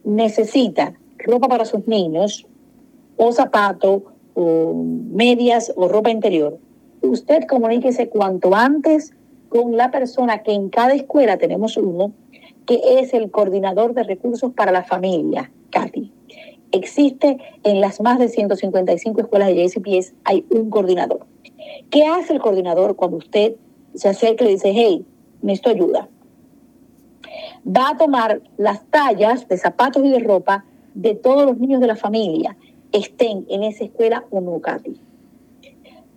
necesita 0.03 0.93
ropa 1.17 1.47
para 1.47 1.65
sus 1.65 1.87
niños, 1.87 2.45
o 3.21 3.31
zapatos, 3.31 4.01
o 4.33 4.73
medias, 5.11 5.71
o 5.75 5.87
ropa 5.87 6.09
interior, 6.09 6.57
usted 7.01 7.45
comuníquese 7.47 8.09
cuanto 8.09 8.55
antes 8.55 9.13
con 9.49 9.77
la 9.77 9.91
persona 9.91 10.41
que 10.43 10.53
en 10.53 10.69
cada 10.69 10.93
escuela 10.93 11.37
tenemos 11.37 11.77
uno, 11.77 12.13
que 12.65 12.81
es 12.99 13.13
el 13.13 13.29
coordinador 13.29 13.93
de 13.93 14.03
recursos 14.03 14.53
para 14.53 14.71
la 14.71 14.83
familia, 14.83 15.51
Katy 15.69 16.11
existe 16.71 17.37
en 17.63 17.81
las 17.81 18.01
más 18.01 18.19
de 18.19 18.29
155 18.29 19.21
escuelas 19.21 19.49
de 19.49 19.67
JCPS, 19.67 20.13
hay 20.23 20.45
un 20.49 20.69
coordinador. 20.69 21.25
¿Qué 21.89 22.05
hace 22.05 22.33
el 22.33 22.39
coordinador 22.39 22.95
cuando 22.95 23.17
usted 23.17 23.55
se 23.93 24.09
acerca 24.09 24.43
y 24.43 24.47
le 24.47 24.53
dice, 24.53 24.71
hey, 24.73 25.05
necesito 25.41 25.69
ayuda? 25.69 26.09
Va 27.65 27.89
a 27.89 27.97
tomar 27.97 28.41
las 28.57 28.85
tallas 28.85 29.47
de 29.47 29.57
zapatos 29.57 30.03
y 30.03 30.09
de 30.09 30.19
ropa 30.19 30.65
de 30.93 31.13
todos 31.13 31.45
los 31.45 31.57
niños 31.57 31.81
de 31.81 31.87
la 31.87 31.95
familia, 31.95 32.57
estén 32.91 33.45
en 33.49 33.63
esa 33.63 33.83
escuela 33.83 34.25
o 34.29 34.41
no, 34.41 34.59
Katy. 34.59 34.99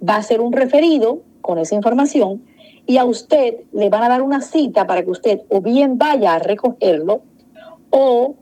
Va 0.07 0.15
a 0.15 0.19
hacer 0.19 0.41
un 0.41 0.53
referido 0.53 1.21
con 1.41 1.59
esa 1.59 1.75
información 1.75 2.43
y 2.87 2.99
a 2.99 3.05
usted 3.05 3.57
le 3.73 3.89
van 3.89 4.03
a 4.03 4.09
dar 4.09 4.23
una 4.23 4.41
cita 4.41 4.87
para 4.87 5.03
que 5.03 5.11
usted 5.11 5.43
o 5.49 5.61
bien 5.61 5.99
vaya 5.99 6.35
a 6.35 6.39
recogerlo 6.39 7.23
o 7.91 8.35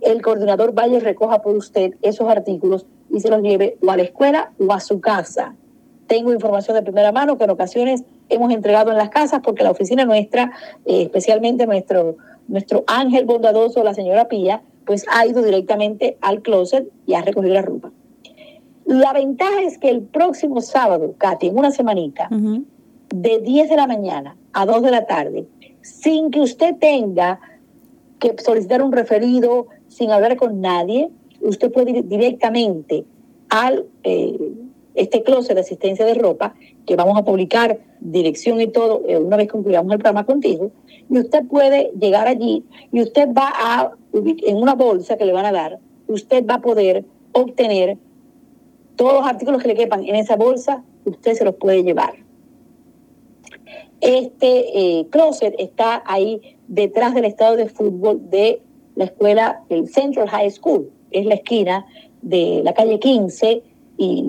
el 0.00 0.22
coordinador 0.22 0.74
vaya 0.74 0.96
y 0.96 1.00
recoja 1.00 1.42
por 1.42 1.56
usted 1.56 1.94
esos 2.02 2.28
artículos 2.28 2.86
y 3.10 3.20
se 3.20 3.30
los 3.30 3.42
lleve 3.42 3.78
o 3.84 3.90
a 3.90 3.96
la 3.96 4.02
escuela 4.02 4.52
o 4.58 4.72
a 4.72 4.80
su 4.80 5.00
casa. 5.00 5.54
Tengo 6.06 6.32
información 6.32 6.76
de 6.76 6.82
primera 6.82 7.12
mano 7.12 7.36
que 7.36 7.44
en 7.44 7.50
ocasiones 7.50 8.04
hemos 8.28 8.52
entregado 8.52 8.90
en 8.90 8.96
las 8.96 9.10
casas 9.10 9.40
porque 9.42 9.64
la 9.64 9.70
oficina 9.70 10.04
nuestra, 10.04 10.52
eh, 10.84 11.02
especialmente 11.02 11.66
nuestro, 11.66 12.16
nuestro 12.46 12.84
ángel 12.86 13.24
bondadoso, 13.24 13.82
la 13.82 13.94
señora 13.94 14.28
Pía, 14.28 14.62
pues 14.88 15.04
ha 15.12 15.26
ido 15.26 15.42
directamente 15.42 16.16
al 16.22 16.40
closet 16.40 16.90
y 17.06 17.12
ha 17.12 17.20
recogido 17.20 17.52
la 17.52 17.60
ropa. 17.60 17.92
La 18.86 19.12
ventaja 19.12 19.60
es 19.60 19.76
que 19.76 19.90
el 19.90 20.00
próximo 20.00 20.62
sábado, 20.62 21.14
Katy, 21.18 21.48
en 21.48 21.58
una 21.58 21.70
semanita, 21.70 22.30
de 22.30 23.38
10 23.40 23.68
de 23.68 23.76
la 23.76 23.86
mañana 23.86 24.38
a 24.54 24.64
2 24.64 24.82
de 24.82 24.90
la 24.90 25.04
tarde, 25.04 25.46
sin 25.82 26.30
que 26.30 26.40
usted 26.40 26.76
tenga 26.80 27.38
que 28.18 28.34
solicitar 28.38 28.82
un 28.82 28.92
referido, 28.92 29.66
sin 29.88 30.10
hablar 30.10 30.38
con 30.38 30.62
nadie, 30.62 31.10
usted 31.42 31.70
puede 31.70 31.90
ir 31.90 32.08
directamente 32.08 33.04
al 33.50 33.84
eh, 34.04 34.38
este 34.94 35.22
closet 35.22 35.54
de 35.54 35.60
asistencia 35.60 36.06
de 36.06 36.14
ropa, 36.14 36.54
que 36.88 36.96
vamos 36.96 37.18
a 37.18 37.24
publicar 37.24 37.78
dirección 38.00 38.62
y 38.62 38.66
todo 38.66 39.02
eh, 39.06 39.18
una 39.18 39.36
vez 39.36 39.48
concluyamos 39.48 39.92
el 39.92 39.98
programa 39.98 40.24
contigo, 40.24 40.72
y 41.10 41.18
usted 41.18 41.46
puede 41.46 41.92
llegar 42.00 42.26
allí 42.26 42.64
y 42.90 43.02
usted 43.02 43.28
va 43.28 43.52
a, 43.54 43.92
en 44.14 44.56
una 44.56 44.74
bolsa 44.74 45.18
que 45.18 45.26
le 45.26 45.34
van 45.34 45.44
a 45.44 45.52
dar, 45.52 45.78
usted 46.06 46.46
va 46.46 46.54
a 46.54 46.60
poder 46.62 47.04
obtener 47.32 47.98
todos 48.96 49.12
los 49.12 49.26
artículos 49.26 49.62
que 49.62 49.68
le 49.68 49.74
quepan 49.74 50.02
en 50.04 50.16
esa 50.16 50.36
bolsa, 50.36 50.82
usted 51.04 51.34
se 51.34 51.44
los 51.44 51.56
puede 51.56 51.84
llevar. 51.84 52.14
Este 54.00 55.00
eh, 55.00 55.06
closet 55.10 55.54
está 55.58 56.02
ahí 56.06 56.56
detrás 56.68 57.14
del 57.14 57.26
estado 57.26 57.56
de 57.56 57.68
fútbol 57.68 58.30
de 58.30 58.62
la 58.96 59.04
escuela, 59.04 59.62
el 59.68 59.88
Central 59.88 60.28
High 60.30 60.50
School, 60.50 60.90
es 61.10 61.26
la 61.26 61.34
esquina 61.34 61.86
de 62.22 62.62
la 62.64 62.72
calle 62.72 62.98
15 62.98 63.62
y 63.98 64.24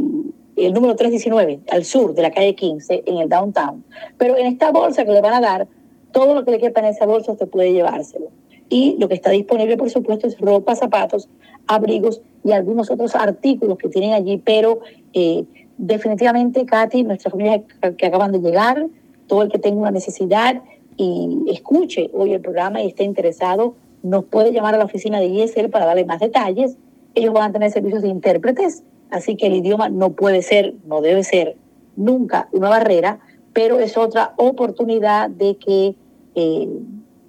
el 0.65 0.73
número 0.73 0.95
319, 0.95 1.61
al 1.71 1.85
sur 1.85 2.13
de 2.13 2.21
la 2.21 2.31
calle 2.31 2.55
15, 2.55 3.03
en 3.05 3.17
el 3.17 3.29
downtown. 3.29 3.83
Pero 4.17 4.37
en 4.37 4.47
esta 4.47 4.71
bolsa 4.71 5.05
que 5.05 5.11
le 5.11 5.21
van 5.21 5.33
a 5.33 5.41
dar, 5.41 5.67
todo 6.11 6.33
lo 6.33 6.43
que 6.43 6.51
le 6.51 6.59
quepa 6.59 6.79
en 6.81 6.87
esa 6.87 7.05
bolsa 7.05 7.31
usted 7.31 7.47
puede 7.47 7.73
llevárselo. 7.73 8.27
Y 8.69 8.97
lo 8.99 9.07
que 9.07 9.15
está 9.15 9.31
disponible, 9.31 9.77
por 9.77 9.89
supuesto, 9.89 10.27
es 10.27 10.39
ropa, 10.39 10.75
zapatos, 10.75 11.27
abrigos 11.67 12.21
y 12.43 12.51
algunos 12.51 12.91
otros 12.91 13.15
artículos 13.15 13.77
que 13.77 13.89
tienen 13.89 14.13
allí. 14.13 14.37
Pero 14.37 14.79
eh, 15.13 15.45
definitivamente, 15.77 16.65
Katy, 16.65 17.03
nuestra 17.03 17.31
familia 17.31 17.63
que 17.97 18.05
acaban 18.05 18.31
de 18.31 18.39
llegar, 18.39 18.87
todo 19.27 19.43
el 19.43 19.49
que 19.49 19.59
tenga 19.59 19.79
una 19.79 19.91
necesidad 19.91 20.61
y 20.97 21.45
escuche 21.47 22.09
hoy 22.13 22.33
el 22.33 22.41
programa 22.41 22.83
y 22.83 22.87
esté 22.87 23.03
interesado, 23.03 23.75
nos 24.03 24.25
puede 24.25 24.51
llamar 24.51 24.75
a 24.75 24.77
la 24.77 24.85
oficina 24.85 25.19
de 25.19 25.27
ISL 25.27 25.69
para 25.69 25.85
darle 25.85 26.05
más 26.05 26.19
detalles. 26.19 26.77
Ellos 27.15 27.33
van 27.33 27.49
a 27.49 27.53
tener 27.53 27.71
servicios 27.71 28.01
de 28.01 28.09
intérpretes, 28.09 28.83
así 29.11 29.35
que 29.35 29.47
el 29.47 29.55
idioma 29.55 29.89
no 29.89 30.11
puede 30.11 30.41
ser, 30.41 30.73
no 30.85 31.01
debe 31.01 31.23
ser 31.23 31.55
nunca 31.95 32.47
una 32.51 32.69
barrera, 32.69 33.19
pero 33.53 33.79
es 33.79 33.97
otra 33.97 34.33
oportunidad 34.37 35.29
de 35.29 35.57
que 35.57 35.95
eh, 36.35 36.69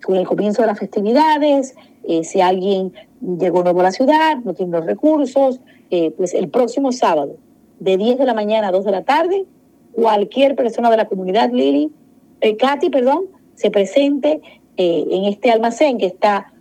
con 0.05 0.17
el 0.17 0.27
comienzo 0.27 0.63
de 0.63 0.69
las 0.69 0.79
festividades, 0.79 1.75
eh, 2.05 2.25
si 2.25 2.41
alguien 2.41 2.93
llegó 3.21 3.63
nuevo 3.63 3.81
a 3.81 3.85
la 3.85 3.93
ciudad, 3.93 4.37
no 4.45 4.55
tiene 4.55 4.73
los 4.73 4.87
recursos, 4.87 5.61
eh, 5.91 6.13
pues 6.13 6.35
el 6.35 6.49
próximo 6.49 6.93
sábado, 6.93 7.37
de 7.79 7.97
10 7.97 8.19
de 8.19 8.25
la 8.27 8.35
mañana 8.35 8.69
a 8.69 8.73
2 8.73 8.85
de 8.85 8.91
la 8.91 9.03
tarde, 9.03 9.45
cualquier 9.93 10.55
persona 10.55 10.91
de 10.91 10.97
la 10.97 11.07
comunidad 11.09 11.51
Lili, 11.51 11.91
Katy, 12.59 12.91
perdón, 12.91 13.25
se 13.55 13.71
presente 13.71 14.41
en 14.77 15.25
este 15.25 15.51
almacén 15.51 15.99
que 15.99 16.07
está 16.07 16.53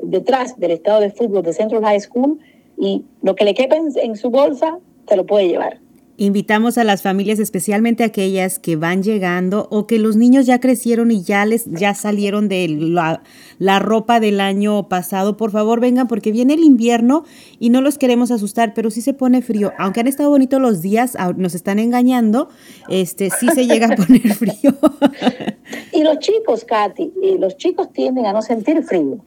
detrás 0.00 0.58
del 0.60 0.72
estado 0.72 1.00
de 1.00 1.10
fútbol 1.10 1.42
de 1.42 1.52
Central 1.52 1.82
High 1.82 2.00
School 2.00 2.38
y 2.76 3.04
lo 3.22 3.34
que 3.34 3.44
le 3.44 3.54
quepa 3.54 3.76
en 3.76 4.16
su 4.16 4.30
bolsa 4.30 4.78
se 5.08 5.16
lo 5.16 5.26
puede 5.26 5.48
llevar. 5.48 5.83
Invitamos 6.16 6.78
a 6.78 6.84
las 6.84 7.02
familias, 7.02 7.40
especialmente 7.40 8.04
aquellas 8.04 8.60
que 8.60 8.76
van 8.76 9.02
llegando 9.02 9.66
o 9.72 9.88
que 9.88 9.98
los 9.98 10.14
niños 10.14 10.46
ya 10.46 10.60
crecieron 10.60 11.10
y 11.10 11.22
ya 11.24 11.44
les 11.44 11.64
ya 11.66 11.92
salieron 11.94 12.48
de 12.48 12.68
la, 12.68 13.22
la, 13.58 13.80
ropa 13.80 14.20
del 14.20 14.40
año 14.40 14.88
pasado. 14.88 15.36
Por 15.36 15.50
favor, 15.50 15.80
vengan 15.80 16.06
porque 16.06 16.30
viene 16.30 16.54
el 16.54 16.62
invierno 16.62 17.24
y 17.58 17.70
no 17.70 17.80
los 17.80 17.98
queremos 17.98 18.30
asustar, 18.30 18.74
pero 18.74 18.92
sí 18.92 19.00
se 19.00 19.12
pone 19.12 19.42
frío. 19.42 19.72
Aunque 19.76 20.00
han 20.00 20.06
estado 20.06 20.30
bonitos 20.30 20.60
los 20.60 20.82
días, 20.82 21.16
nos 21.36 21.56
están 21.56 21.80
engañando, 21.80 22.48
este 22.88 23.30
sí 23.30 23.48
se 23.48 23.66
llega 23.66 23.88
a 23.88 23.96
poner 23.96 24.34
frío. 24.34 24.72
y 25.92 26.04
los 26.04 26.20
chicos, 26.20 26.64
Katy, 26.64 27.12
eh, 27.22 27.36
los 27.40 27.56
chicos 27.56 27.92
tienden 27.92 28.26
a 28.26 28.32
no 28.32 28.40
sentir 28.40 28.84
frío, 28.84 29.18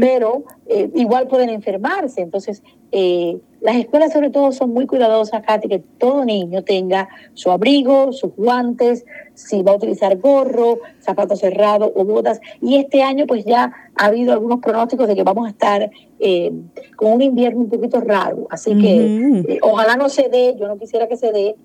pero 0.00 0.44
eh, 0.68 0.90
igual 0.94 1.28
pueden 1.28 1.48
enfermarse. 1.48 2.20
Entonces, 2.20 2.62
eh, 2.92 3.38
las 3.60 3.76
escuelas 3.76 4.12
sobre 4.12 4.30
todo 4.30 4.52
son 4.52 4.70
muy 4.70 4.86
cuidadosas, 4.86 5.42
Katy, 5.42 5.68
que 5.68 5.78
todo 5.98 6.24
niño 6.24 6.62
tenga 6.62 7.08
su 7.34 7.50
abrigo, 7.50 8.12
sus 8.12 8.34
guantes, 8.36 9.04
si 9.34 9.62
va 9.62 9.72
a 9.72 9.76
utilizar 9.76 10.16
gorro, 10.18 10.80
zapatos 11.00 11.40
cerrados 11.40 11.90
o 11.94 12.04
botas. 12.04 12.40
Y 12.60 12.76
este 12.76 13.02
año 13.02 13.26
pues 13.26 13.44
ya 13.44 13.72
ha 13.96 14.06
habido 14.06 14.32
algunos 14.32 14.60
pronósticos 14.60 15.08
de 15.08 15.14
que 15.14 15.22
vamos 15.22 15.46
a 15.46 15.50
estar 15.50 15.90
eh, 16.20 16.52
con 16.96 17.12
un 17.12 17.22
invierno 17.22 17.60
un 17.60 17.68
poquito 17.68 18.00
raro. 18.00 18.46
Así 18.50 18.76
que 18.78 19.58
ojalá 19.62 19.96
no 19.96 20.08
se 20.08 20.28
dé, 20.28 20.54
yo 20.58 20.68
no 20.68 20.78
quisiera 20.78 21.08
que 21.08 21.16
se 21.16 21.32
dé, 21.32 21.56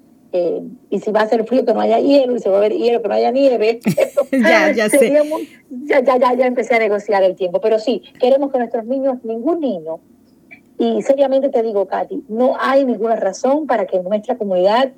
y 0.90 1.00
si 1.00 1.12
va 1.12 1.22
a 1.22 1.24
hacer 1.24 1.46
frío 1.46 1.66
que 1.66 1.74
no 1.74 1.82
haya 1.82 2.00
hielo 2.00 2.36
y 2.36 2.40
se 2.40 2.50
va 2.50 2.58
a 2.58 2.62
ver 2.62 2.72
hielo 2.72 3.02
que 3.02 3.08
no 3.10 3.14
haya 3.14 3.32
nieve 3.32 3.82
ya 4.32 4.72
ya 4.72 4.88
sé 4.88 5.12
ya, 5.70 6.00
ya 6.02 6.18
ya 6.18 6.34
ya 6.34 6.48
empecé 6.48 6.76
a 6.76 6.80
negociar 6.80 7.24
el 7.24 7.36
tiempo 7.36 7.60
pero 7.60 7.80
sí 7.80 8.02
queremos 8.18 8.50
que 8.50 8.60
nuestros 8.60 8.86
niños 8.86 9.18
ningún 9.26 9.60
niño 9.60 10.00
y 10.82 11.04
seriamente 11.04 11.50
te 11.50 11.62
digo, 11.62 11.86
Katy, 11.86 12.24
no 12.28 12.56
hay 12.60 12.84
ninguna 12.86 13.16
razón 13.16 13.68
para 13.68 13.86
que 13.86 13.98
en 13.98 14.04
nuestra 14.04 14.36
comunidad 14.36 14.92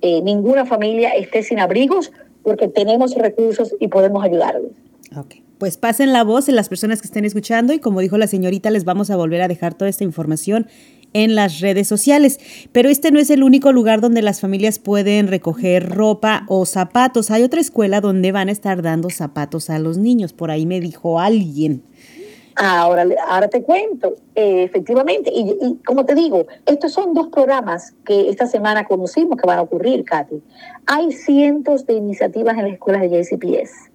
eh, 0.00 0.22
ninguna 0.22 0.64
familia 0.64 1.10
esté 1.10 1.42
sin 1.42 1.58
abrigos 1.58 2.12
porque 2.44 2.68
tenemos 2.68 3.16
recursos 3.16 3.74
y 3.80 3.88
podemos 3.88 4.22
ayudarlos. 4.22 4.70
Ok, 5.16 5.34
pues 5.58 5.76
pasen 5.76 6.12
la 6.12 6.22
voz 6.22 6.48
en 6.48 6.54
las 6.54 6.68
personas 6.68 7.00
que 7.00 7.08
estén 7.08 7.24
escuchando 7.24 7.72
y 7.72 7.80
como 7.80 7.98
dijo 7.98 8.16
la 8.16 8.28
señorita, 8.28 8.70
les 8.70 8.84
vamos 8.84 9.10
a 9.10 9.16
volver 9.16 9.42
a 9.42 9.48
dejar 9.48 9.74
toda 9.74 9.88
esta 9.88 10.04
información 10.04 10.68
en 11.14 11.34
las 11.34 11.58
redes 11.58 11.88
sociales. 11.88 12.38
Pero 12.70 12.88
este 12.88 13.10
no 13.10 13.18
es 13.18 13.28
el 13.30 13.42
único 13.42 13.72
lugar 13.72 14.00
donde 14.00 14.22
las 14.22 14.40
familias 14.40 14.78
pueden 14.78 15.26
recoger 15.26 15.88
ropa 15.88 16.44
o 16.46 16.64
zapatos. 16.64 17.32
Hay 17.32 17.42
otra 17.42 17.60
escuela 17.60 18.00
donde 18.00 18.30
van 18.30 18.50
a 18.50 18.52
estar 18.52 18.82
dando 18.82 19.10
zapatos 19.10 19.68
a 19.68 19.80
los 19.80 19.98
niños. 19.98 20.32
Por 20.32 20.52
ahí 20.52 20.64
me 20.64 20.80
dijo 20.80 21.18
alguien. 21.18 21.82
Ahora, 22.56 23.04
ahora 23.26 23.48
te 23.48 23.62
cuento, 23.62 24.14
eh, 24.36 24.62
efectivamente, 24.62 25.30
y, 25.34 25.76
como 25.84 26.04
te 26.04 26.14
digo, 26.14 26.46
estos 26.66 26.92
son 26.92 27.12
dos 27.12 27.28
programas 27.28 27.94
que 28.04 28.28
esta 28.28 28.46
semana 28.46 28.84
conocimos 28.84 29.36
que 29.38 29.46
van 29.46 29.58
a 29.58 29.62
ocurrir, 29.62 30.04
Katy. 30.04 30.40
Hay 30.86 31.10
cientos 31.10 31.84
de 31.86 31.94
iniciativas 31.94 32.56
en 32.56 32.64
las 32.64 32.74
escuelas 32.74 33.02
de 33.02 33.08
JCPS. 33.08 33.90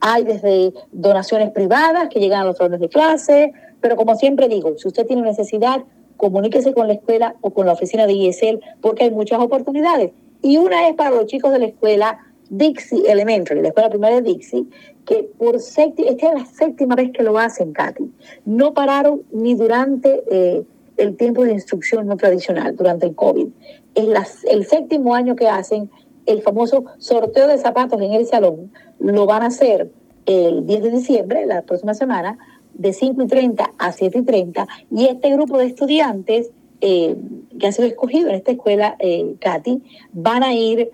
Hay 0.00 0.22
desde 0.22 0.72
donaciones 0.92 1.50
privadas 1.50 2.08
que 2.08 2.20
llegan 2.20 2.42
a 2.42 2.44
los 2.44 2.56
salones 2.56 2.80
de 2.80 2.88
clase, 2.88 3.52
pero 3.80 3.96
como 3.96 4.14
siempre 4.14 4.48
digo, 4.48 4.78
si 4.78 4.86
usted 4.86 5.06
tiene 5.06 5.22
necesidad, 5.22 5.82
comuníquese 6.16 6.72
con 6.72 6.86
la 6.86 6.94
escuela 6.94 7.34
o 7.40 7.50
con 7.50 7.66
la 7.66 7.72
oficina 7.72 8.06
de 8.06 8.12
ISL 8.12 8.60
porque 8.80 9.04
hay 9.04 9.10
muchas 9.10 9.40
oportunidades. 9.40 10.12
Y 10.42 10.58
una 10.58 10.88
es 10.88 10.94
para 10.94 11.10
los 11.10 11.26
chicos 11.26 11.52
de 11.52 11.58
la 11.58 11.66
escuela 11.66 12.18
Dixie 12.50 13.10
Elementary, 13.10 13.62
la 13.62 13.68
escuela 13.68 13.88
primaria 13.88 14.20
de 14.20 14.32
Dixie, 14.32 14.66
que 15.04 15.28
por 15.38 15.60
séptima, 15.60 16.10
esta 16.10 16.28
es 16.28 16.34
la 16.34 16.46
séptima 16.46 16.94
vez 16.94 17.12
que 17.12 17.22
lo 17.22 17.38
hacen, 17.38 17.72
Katy. 17.72 18.10
No 18.44 18.74
pararon 18.74 19.22
ni 19.32 19.54
durante 19.54 20.22
eh, 20.30 20.64
el 20.96 21.16
tiempo 21.16 21.44
de 21.44 21.52
instrucción 21.52 22.06
no 22.06 22.16
tradicional, 22.16 22.76
durante 22.76 23.06
el 23.06 23.14
COVID. 23.14 23.48
Es 23.94 24.44
el 24.44 24.64
séptimo 24.64 25.14
año 25.14 25.36
que 25.36 25.48
hacen 25.48 25.90
el 26.26 26.42
famoso 26.42 26.84
sorteo 26.98 27.46
de 27.48 27.58
zapatos 27.58 28.00
en 28.00 28.12
el 28.12 28.26
salón. 28.26 28.72
Lo 28.98 29.26
van 29.26 29.42
a 29.42 29.46
hacer 29.46 29.90
el 30.26 30.66
10 30.66 30.82
de 30.82 30.90
diciembre, 30.90 31.46
la 31.46 31.62
próxima 31.62 31.94
semana, 31.94 32.38
de 32.72 32.92
5 32.92 33.22
y 33.22 33.26
30 33.26 33.72
a 33.76 33.92
7 33.92 34.18
y 34.18 34.22
30. 34.22 34.66
Y 34.90 35.06
este 35.06 35.30
grupo 35.32 35.58
de 35.58 35.66
estudiantes 35.66 36.50
eh, 36.80 37.14
que 37.58 37.66
ha 37.66 37.72
sido 37.72 37.88
escogido 37.88 38.28
en 38.30 38.36
esta 38.36 38.52
escuela, 38.52 38.96
eh, 38.98 39.36
Katy, 39.40 39.82
van 40.12 40.42
a 40.42 40.54
ir 40.54 40.90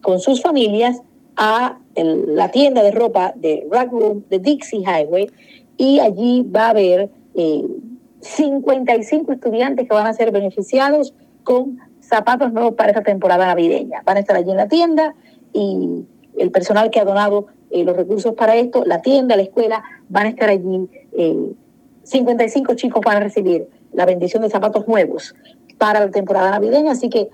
con 0.00 0.20
sus 0.20 0.40
familias 0.40 1.02
a 1.40 1.78
la 1.96 2.50
tienda 2.50 2.82
de 2.82 2.90
ropa 2.90 3.32
de 3.34 3.66
Rack 3.70 3.90
de 4.28 4.38
Dixie 4.38 4.80
Highway 4.80 5.30
y 5.78 5.98
allí 5.98 6.42
va 6.42 6.66
a 6.66 6.70
haber 6.70 7.10
55 8.20 9.32
eh, 9.32 9.34
estudiantes 9.34 9.88
que 9.88 9.94
van 9.94 10.06
a 10.06 10.12
ser 10.12 10.32
beneficiados 10.32 11.14
con 11.42 11.78
zapatos 12.00 12.52
nuevos 12.52 12.74
para 12.74 12.90
esta 12.90 13.02
temporada 13.02 13.46
navideña. 13.46 14.02
Van 14.04 14.18
a 14.18 14.20
estar 14.20 14.36
allí 14.36 14.50
en 14.50 14.58
la 14.58 14.68
tienda 14.68 15.14
y 15.54 16.04
el 16.36 16.50
personal 16.50 16.90
que 16.90 17.00
ha 17.00 17.06
donado 17.06 17.46
eh, 17.70 17.84
los 17.84 17.96
recursos 17.96 18.34
para 18.34 18.56
esto, 18.56 18.84
la 18.84 19.00
tienda, 19.00 19.34
la 19.34 19.42
escuela, 19.42 19.82
van 20.10 20.26
a 20.26 20.28
estar 20.28 20.50
allí. 20.50 20.90
55 22.02 22.72
eh, 22.72 22.76
chicos 22.76 23.00
van 23.02 23.16
a 23.16 23.20
recibir 23.20 23.66
la 23.94 24.04
bendición 24.04 24.42
de 24.42 24.50
zapatos 24.50 24.86
nuevos 24.86 25.34
para 25.78 26.00
la 26.00 26.10
temporada 26.10 26.50
navideña, 26.50 26.92
así 26.92 27.08
que 27.08 27.30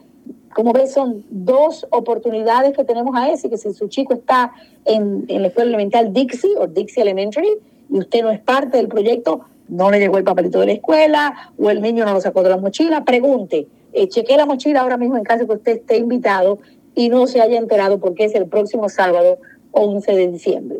como 0.56 0.72
ves, 0.72 0.90
son 0.90 1.22
dos 1.28 1.86
oportunidades 1.90 2.74
que 2.74 2.82
tenemos 2.82 3.14
a 3.14 3.30
ese, 3.30 3.50
que 3.50 3.58
si 3.58 3.74
su 3.74 3.88
chico 3.88 4.14
está 4.14 4.54
en, 4.86 5.26
la 5.28 5.48
escuela 5.48 5.68
elemental 5.68 6.14
Dixie 6.14 6.56
o 6.56 6.66
Dixie 6.66 7.02
Elementary 7.02 7.58
y 7.90 7.98
usted 7.98 8.22
no 8.22 8.30
es 8.30 8.40
parte 8.40 8.78
del 8.78 8.88
proyecto, 8.88 9.42
no 9.68 9.90
le 9.90 9.98
llegó 9.98 10.16
el 10.16 10.24
papelito 10.24 10.58
de 10.60 10.64
la 10.64 10.72
escuela 10.72 11.52
o 11.58 11.68
el 11.68 11.82
niño 11.82 12.06
no 12.06 12.14
lo 12.14 12.22
sacó 12.22 12.42
de 12.42 12.48
la 12.48 12.56
mochila, 12.56 13.04
pregunte, 13.04 13.68
eh, 13.92 14.08
chequee 14.08 14.38
la 14.38 14.46
mochila 14.46 14.80
ahora 14.80 14.96
mismo 14.96 15.18
en 15.18 15.24
caso 15.24 15.46
que 15.46 15.52
usted 15.52 15.72
esté 15.72 15.98
invitado 15.98 16.58
y 16.94 17.10
no 17.10 17.26
se 17.26 17.42
haya 17.42 17.58
enterado 17.58 17.98
porque 17.98 18.24
es 18.24 18.34
el 18.34 18.46
próximo 18.46 18.88
sábado 18.88 19.36
11 19.72 20.10
de 20.10 20.28
diciembre. 20.28 20.78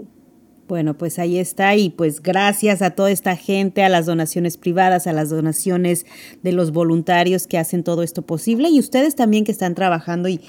Bueno, 0.68 0.98
pues 0.98 1.20
ahí 1.20 1.38
está 1.38 1.76
y 1.76 1.90
pues 1.90 2.20
gracias 2.20 2.82
a 2.82 2.90
toda 2.90 3.12
esta 3.12 3.36
gente, 3.36 3.84
a 3.84 3.88
las 3.88 4.06
donaciones 4.06 4.56
privadas, 4.56 5.06
a 5.06 5.12
las 5.12 5.30
donaciones 5.30 6.06
de 6.42 6.50
los 6.50 6.72
voluntarios 6.72 7.46
que 7.46 7.56
hacen 7.56 7.84
todo 7.84 8.02
esto 8.02 8.22
posible 8.22 8.68
y 8.68 8.80
ustedes 8.80 9.14
también 9.14 9.44
que 9.44 9.52
están 9.52 9.76
trabajando 9.76 10.28
y, 10.28 10.40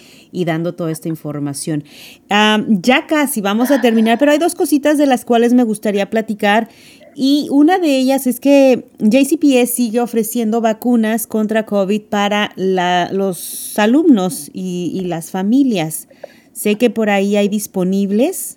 dando 0.45 0.73
toda 0.73 0.91
esta 0.91 1.07
información. 1.07 1.83
ya 2.29 3.05
casi 3.05 3.41
vamos 3.41 3.69
a 3.69 3.79
terminar, 3.79 4.17
pero 4.17 4.31
hay 4.31 4.39
dos 4.39 4.55
cositas 4.55 4.97
de 4.97 5.05
las 5.05 5.23
cuales 5.23 5.53
me 5.53 5.63
gustaría 5.63 6.09
platicar 6.09 6.67
y 7.13 7.47
una 7.51 7.77
de 7.77 7.97
ellas 7.97 8.25
es 8.25 8.39
que 8.39 8.85
JCPS 8.99 9.69
sigue 9.69 9.99
ofreciendo 9.99 10.61
vacunas 10.61 11.27
contra 11.27 11.65
COVID 11.65 12.01
para 12.03 12.53
los 12.55 13.77
alumnos 13.77 14.49
y 14.51 15.01
las 15.01 15.29
familias. 15.29 16.07
Sé 16.53 16.75
que 16.75 16.89
por 16.89 17.11
ahí 17.11 17.35
hay 17.35 17.49
disponibles 17.49 18.56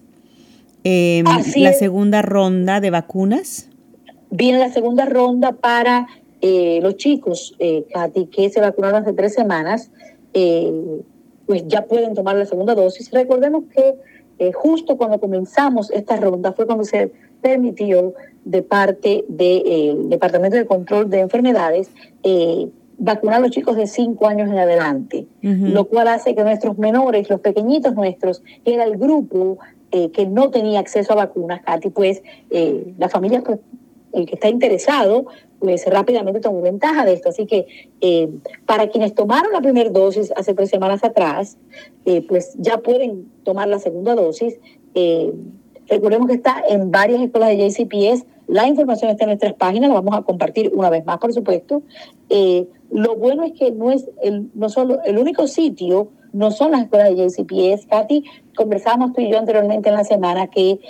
la 0.84 1.72
segunda 1.72 2.22
ronda 2.22 2.80
de 2.80 2.90
vacunas. 2.90 3.68
Viene 4.30 4.58
la 4.58 4.70
segunda 4.70 5.04
ronda 5.06 5.52
para 5.52 6.06
eh, 6.40 6.80
los 6.82 6.96
chicos, 6.96 7.54
eh, 7.58 7.84
Katy, 7.92 8.26
que 8.26 8.48
se 8.48 8.60
vacunaron 8.60 9.02
hace 9.02 9.12
tres 9.12 9.34
semanas, 9.34 9.90
eh, 10.32 10.72
pues 11.46 11.64
ya 11.66 11.84
pueden 11.84 12.14
tomar 12.14 12.36
la 12.36 12.46
segunda 12.46 12.74
dosis. 12.74 13.10
Recordemos 13.10 13.64
que 13.74 13.94
justo 14.54 14.96
cuando 14.96 15.20
comenzamos 15.20 15.90
esta 15.90 16.16
ronda 16.16 16.54
fue 16.54 16.64
cuando 16.64 16.84
se 16.84 17.12
permitió 17.42 18.14
de 18.46 18.62
parte 18.62 19.26
del 19.28 20.08
Departamento 20.08 20.56
de 20.56 20.64
Control 20.64 21.10
de 21.10 21.20
Enfermedades 21.20 21.90
vacunar 22.96 23.36
a 23.36 23.40
los 23.40 23.50
chicos 23.50 23.76
de 23.76 23.86
5 23.86 24.26
años 24.26 24.48
en 24.48 24.58
adelante, 24.58 25.26
lo 25.42 25.86
cual 25.88 26.08
hace 26.08 26.34
que 26.34 26.42
nuestros 26.42 26.78
menores, 26.78 27.28
los 27.28 27.40
pequeñitos 27.40 27.94
nuestros, 27.94 28.42
que 28.64 28.74
era 28.74 28.84
el 28.84 28.96
grupo 28.96 29.58
que 29.90 30.26
no 30.26 30.50
tenía 30.50 30.80
acceso 30.80 31.12
a 31.12 31.16
vacunas, 31.16 31.62
Katy, 31.62 31.90
pues 31.90 32.22
las 32.98 33.10
familias 33.10 33.42
pues, 33.44 33.58
que 34.12 34.34
está 34.34 34.48
interesado, 34.48 35.26
pues 35.60 35.86
rápidamente 35.86 36.40
tomó 36.40 36.62
ventaja 36.62 37.04
de 37.04 37.12
esto. 37.12 37.28
Así 37.28 37.46
que 37.46 37.66
eh, 38.00 38.28
para 38.66 38.88
quienes 38.88 39.14
tomaron 39.14 39.52
la 39.52 39.60
primera 39.60 39.90
dosis 39.90 40.32
hace 40.36 40.54
tres 40.54 40.70
semanas 40.70 41.04
atrás, 41.04 41.58
eh, 42.06 42.22
pues 42.26 42.54
ya 42.58 42.78
pueden 42.78 43.30
tomar 43.44 43.68
la 43.68 43.78
segunda 43.78 44.14
dosis. 44.14 44.58
Eh, 44.94 45.32
recordemos 45.86 46.28
que 46.28 46.34
está 46.34 46.62
en 46.68 46.90
varias 46.90 47.20
escuelas 47.20 47.50
de 47.50 47.68
JCPS. 47.68 48.26
La 48.50 48.66
información 48.66 49.10
está 49.10 49.24
en 49.24 49.28
nuestras 49.28 49.54
páginas, 49.54 49.90
la 49.90 49.94
vamos 49.94 50.16
a 50.16 50.22
compartir 50.22 50.72
una 50.74 50.90
vez 50.90 51.04
más, 51.04 51.18
por 51.18 51.32
supuesto. 51.32 51.82
lo 52.90 53.16
bueno 53.16 53.44
es 53.44 53.52
que 53.52 53.70
no 53.70 53.92
es 53.92 54.10
el, 54.22 54.50
no 54.54 54.68
solo 54.68 55.00
el 55.04 55.18
único 55.18 55.46
sitio, 55.46 56.08
no 56.32 56.50
son 56.50 56.72
las 56.72 56.82
escuelas 56.82 57.10
de 57.10 57.28
JCPS. 57.28 57.86
Katy, 57.86 58.24
conversábamos 58.56 59.12
tú 59.12 59.20
y 59.20 59.30
yo 59.30 59.38
anteriormente 59.38 59.88
en 59.88 59.94
la 59.94 60.04
semana 60.04 60.48
que 60.48 60.80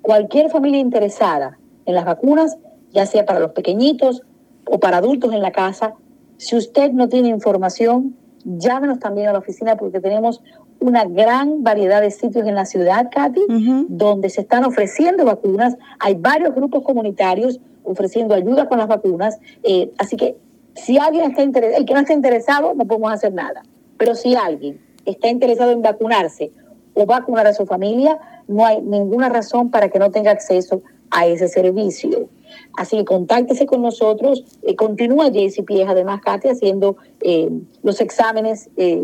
cualquier 0.00 0.48
familia 0.48 0.80
interesada 0.80 1.58
en 1.84 1.94
las 1.94 2.06
vacunas, 2.06 2.56
ya 2.92 3.04
sea 3.04 3.26
para 3.26 3.40
los 3.40 3.52
pequeñitos 3.52 4.22
o 4.64 4.80
para 4.80 4.96
adultos 4.96 5.34
en 5.34 5.42
la 5.42 5.52
casa. 5.52 5.94
Si 6.38 6.56
usted 6.56 6.92
no 6.92 7.10
tiene 7.10 7.28
información, 7.28 8.16
llámenos 8.44 9.00
también 9.00 9.28
a 9.28 9.32
la 9.32 9.40
oficina 9.40 9.76
porque 9.76 10.00
tenemos 10.00 10.42
una 10.82 11.04
gran 11.04 11.62
variedad 11.62 12.00
de 12.00 12.10
sitios 12.10 12.46
en 12.46 12.54
la 12.54 12.66
ciudad, 12.66 13.08
Katy, 13.10 13.40
donde 13.88 14.28
se 14.28 14.42
están 14.42 14.64
ofreciendo 14.64 15.24
vacunas. 15.24 15.76
Hay 15.98 16.14
varios 16.14 16.54
grupos 16.54 16.82
comunitarios 16.82 17.60
ofreciendo 17.84 18.34
ayuda 18.34 18.68
con 18.68 18.78
las 18.78 18.88
vacunas. 18.88 19.38
Eh, 19.62 19.90
así 19.98 20.16
que 20.16 20.36
si 20.74 20.98
alguien 20.98 21.30
está 21.30 21.42
interesado, 21.42 21.78
el 21.78 21.84
que 21.84 21.94
no 21.94 22.00
está 22.00 22.12
interesado, 22.12 22.74
no 22.74 22.84
podemos 22.86 23.12
hacer 23.12 23.32
nada. 23.32 23.62
Pero 23.96 24.14
si 24.14 24.34
alguien 24.34 24.80
está 25.04 25.28
interesado 25.28 25.70
en 25.72 25.82
vacunarse 25.82 26.52
o 26.94 27.06
vacunar 27.06 27.46
a 27.46 27.54
su 27.54 27.66
familia, 27.66 28.18
no 28.48 28.64
hay 28.64 28.80
ninguna 28.82 29.28
razón 29.28 29.70
para 29.70 29.88
que 29.88 29.98
no 29.98 30.10
tenga 30.10 30.30
acceso 30.30 30.82
a 31.10 31.26
ese 31.26 31.48
servicio. 31.48 32.28
Así 32.76 32.96
que 32.96 33.04
contáctese 33.04 33.66
con 33.66 33.82
nosotros. 33.82 34.44
Eh, 34.62 34.76
continúa 34.76 35.28
JCPS, 35.28 35.88
además, 35.88 36.20
Katy, 36.22 36.48
haciendo 36.48 36.96
eh, 37.20 37.50
los 37.82 38.00
exámenes 38.00 38.70
eh, 38.76 39.02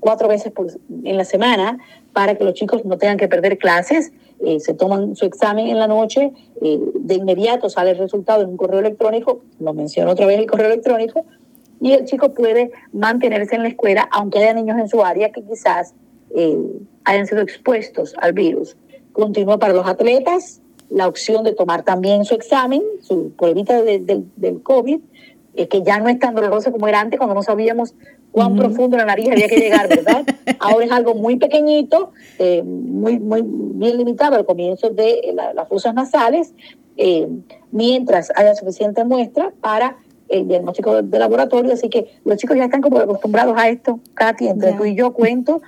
cuatro 0.00 0.28
veces 0.28 0.52
por, 0.52 0.66
en 1.04 1.16
la 1.16 1.24
semana 1.24 1.78
para 2.12 2.36
que 2.36 2.44
los 2.44 2.54
chicos 2.54 2.84
no 2.84 2.98
tengan 2.98 3.16
que 3.16 3.28
perder 3.28 3.58
clases. 3.58 4.12
se 4.60 4.74
toman 4.74 5.16
su 5.16 5.24
examen 5.24 5.66
en 5.68 5.78
la 5.78 5.88
noche, 5.88 6.32
de 6.60 7.14
inmediato 7.14 7.68
sale 7.68 7.90
el 7.90 7.98
resultado 7.98 8.42
en 8.42 8.50
un 8.50 8.56
correo 8.56 8.80
electrónico, 8.80 9.40
lo 9.58 9.74
menciono 9.74 10.12
otra 10.12 10.26
vez 10.26 10.38
el 10.38 10.46
correo 10.46 10.66
electrónico, 10.66 11.24
y 11.80 11.92
el 11.92 12.04
chico 12.04 12.34
puede 12.34 12.70
mantenerse 12.92 13.56
en 13.56 13.62
la 13.62 13.68
escuela, 13.68 14.08
aunque 14.12 14.38
haya 14.38 14.54
niños 14.54 14.78
en 14.78 14.88
su 14.88 15.04
área 15.04 15.30
que 15.30 15.42
quizás 15.42 15.94
hayan 17.04 17.26
sido 17.26 17.42
expuestos 17.42 18.14
al 18.18 18.32
virus. 18.32 18.76
Continúa 19.12 19.58
para 19.58 19.72
los 19.72 19.86
atletas, 19.86 20.60
la 20.90 21.06
opción 21.06 21.44
de 21.44 21.52
tomar 21.52 21.82
también 21.82 22.24
su 22.24 22.34
examen, 22.34 22.82
su 23.02 23.32
pruebita 23.32 23.82
del 23.82 24.62
COVID, 24.62 25.00
eh, 25.54 25.68
que 25.68 25.82
ya 25.82 25.98
no 25.98 26.08
es 26.08 26.18
tan 26.18 26.34
doloroso 26.34 26.70
como 26.70 26.86
era 26.88 27.00
antes 27.00 27.18
cuando 27.18 27.34
no 27.34 27.42
sabíamos 27.42 27.94
cuán 28.38 28.56
profundo 28.56 28.96
la 28.96 29.04
nariz 29.04 29.28
había 29.30 29.48
que 29.48 29.56
llegar, 29.56 29.88
¿verdad? 29.88 30.24
Ahora 30.60 30.84
es 30.84 30.92
algo 30.92 31.14
muy 31.14 31.36
pequeñito, 31.36 32.12
eh, 32.38 32.62
muy, 32.62 33.18
muy 33.18 33.42
bien 33.44 33.98
limitado 33.98 34.36
al 34.36 34.44
comienzo 34.44 34.90
de 34.90 35.34
las 35.54 35.68
fosas 35.68 35.92
nasales, 35.92 36.54
eh, 36.96 37.26
mientras 37.72 38.30
haya 38.36 38.54
suficiente 38.54 39.04
muestra 39.04 39.52
para 39.60 39.96
el 40.28 40.46
diagnóstico 40.46 41.02
de 41.02 41.18
laboratorio. 41.18 41.72
Así 41.72 41.88
que 41.88 42.06
los 42.24 42.36
chicos 42.36 42.56
ya 42.56 42.66
están 42.66 42.80
como 42.80 42.98
acostumbrados 42.98 43.54
a 43.56 43.68
esto. 43.68 43.98
Katy, 44.14 44.46
entre 44.46 44.74
tú 44.74 44.84
y 44.84 44.94
yo 44.94 45.12
cuento 45.12 45.60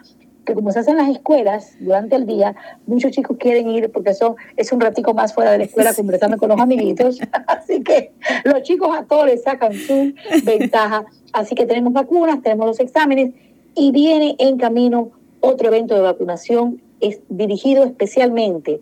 que 0.45 0.55
como 0.55 0.73
se 0.73 0.81
hacen 0.81 0.97
las 0.97 1.09
escuelas 1.09 1.77
durante 1.81 2.17
el 2.17 2.27
día, 2.27 2.55
muchos 2.87 3.13
chicos 3.13 3.37
quieren 3.39 3.69
ir 3.71 3.91
porque 3.91 4.15
son, 4.15 4.37
es 4.57 4.73
un 4.73 4.81
ratico 4.81 5.15
más 5.15 5.35
fuera 5.35 5.53
de 5.53 5.59
la 5.59 5.65
escuela 5.65 5.95
conversando 5.95 6.37
con 6.37 6.49
los 6.49 6.61
amiguitos. 6.61 7.21
Así 7.47 7.83
que 7.83 8.13
los 8.45 8.63
chicos 8.63 8.97
a 8.97 9.05
todos 9.05 9.27
les 9.27 9.43
sacan 9.43 9.75
su 9.75 10.15
ventaja. 10.45 11.05
Así 11.33 11.55
que 11.55 11.67
tenemos 11.67 11.93
vacunas, 11.93 12.43
tenemos 12.43 12.67
los 12.67 12.81
exámenes 12.81 13.33
y 13.75 13.93
viene 13.93 14.37
en 14.39 14.59
camino 14.59 15.11
otro 15.41 15.69
evento 15.69 15.95
de 15.95 16.03
vacunación 16.03 16.83
es 17.01 17.21
dirigido 17.29 17.85
especialmente 17.85 18.81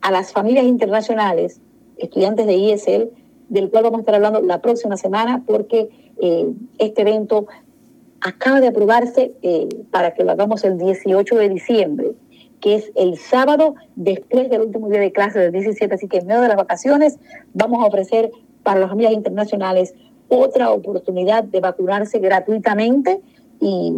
a 0.00 0.10
las 0.10 0.32
familias 0.32 0.64
internacionales, 0.64 1.60
estudiantes 1.98 2.46
de 2.46 2.54
ISL, 2.54 3.10
del 3.48 3.70
cual 3.70 3.84
vamos 3.84 3.98
a 3.98 4.00
estar 4.02 4.14
hablando 4.14 4.40
la 4.40 4.60
próxima 4.62 4.96
semana 4.96 5.42
porque 5.46 5.90
eh, 6.22 6.46
este 6.78 7.02
evento 7.02 7.46
acaba 8.20 8.60
de 8.60 8.68
aprobarse 8.68 9.32
eh, 9.42 9.68
para 9.90 10.14
que 10.14 10.24
lo 10.24 10.32
hagamos 10.32 10.64
el 10.64 10.78
18 10.78 11.36
de 11.36 11.48
diciembre, 11.48 12.12
que 12.60 12.74
es 12.76 12.92
el 12.94 13.16
sábado 13.16 13.74
después 13.96 14.50
del 14.50 14.62
último 14.62 14.88
día 14.88 15.00
de 15.00 15.12
clase 15.12 15.38
del 15.38 15.52
17, 15.52 15.94
así 15.94 16.08
que 16.08 16.18
en 16.18 16.26
medio 16.26 16.42
de 16.42 16.48
las 16.48 16.56
vacaciones 16.56 17.18
vamos 17.54 17.82
a 17.82 17.86
ofrecer 17.86 18.30
para 18.62 18.80
las 18.80 18.90
familias 18.90 19.14
internacionales 19.14 19.94
otra 20.28 20.70
oportunidad 20.70 21.44
de 21.44 21.60
vacunarse 21.60 22.18
gratuitamente 22.18 23.20
y 23.60 23.92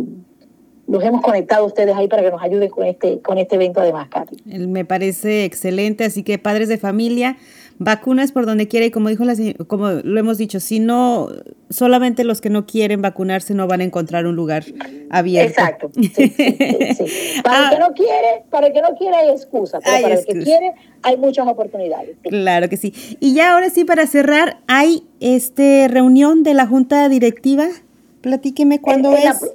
los 0.88 1.02
hemos 1.04 1.22
conectado 1.22 1.64
ustedes 1.64 1.94
ahí 1.96 2.08
para 2.08 2.22
que 2.22 2.30
nos 2.30 2.42
ayuden 2.42 2.68
con 2.68 2.84
este, 2.84 3.20
con 3.20 3.38
este 3.38 3.54
evento 3.56 3.80
además, 3.80 4.08
Katy. 4.08 4.36
Me 4.66 4.84
parece 4.84 5.44
excelente, 5.44 6.04
así 6.04 6.22
que 6.22 6.38
padres 6.38 6.68
de 6.68 6.78
familia, 6.78 7.36
vacunas 7.84 8.32
por 8.32 8.46
donde 8.46 8.68
quiera 8.68 8.86
y 8.86 8.90
como 8.90 9.08
dijo 9.08 9.24
la 9.24 9.34
como 9.66 9.90
lo 9.90 10.20
hemos 10.20 10.38
dicho, 10.38 10.60
si 10.60 10.80
no 10.80 11.28
solamente 11.70 12.24
los 12.24 12.40
que 12.40 12.50
no 12.50 12.66
quieren 12.66 13.02
vacunarse 13.02 13.54
no 13.54 13.66
van 13.66 13.80
a 13.80 13.84
encontrar 13.84 14.26
un 14.26 14.36
lugar 14.36 14.64
abierto. 15.10 15.50
Exacto. 15.50 15.90
Para 17.44 17.64
el 17.64 17.70
que 17.70 17.76
ah. 17.76 17.78
no 17.78 17.94
quiere, 17.94 18.44
para 18.50 18.66
el 18.68 18.72
que 18.72 18.82
no 18.82 18.94
quiere 18.96 19.16
hay 19.16 19.30
excusa, 19.30 19.80
pero 19.80 20.02
para 20.02 20.14
el 20.14 20.24
que 20.24 20.38
quiere 20.40 20.74
hay 21.02 21.16
muchas 21.16 21.46
oportunidades. 21.46 22.16
Claro 22.22 22.68
que 22.68 22.76
sí. 22.76 22.94
Y 23.20 23.34
ya 23.34 23.54
ahora 23.54 23.70
sí 23.70 23.84
para 23.84 24.06
cerrar, 24.06 24.58
hay 24.66 25.04
este 25.20 25.88
reunión 25.88 26.42
de 26.42 26.54
la 26.54 26.66
junta 26.66 27.08
directiva. 27.08 27.66
Platíqueme 28.20 28.80
cuándo 28.80 29.12
es. 29.14 29.52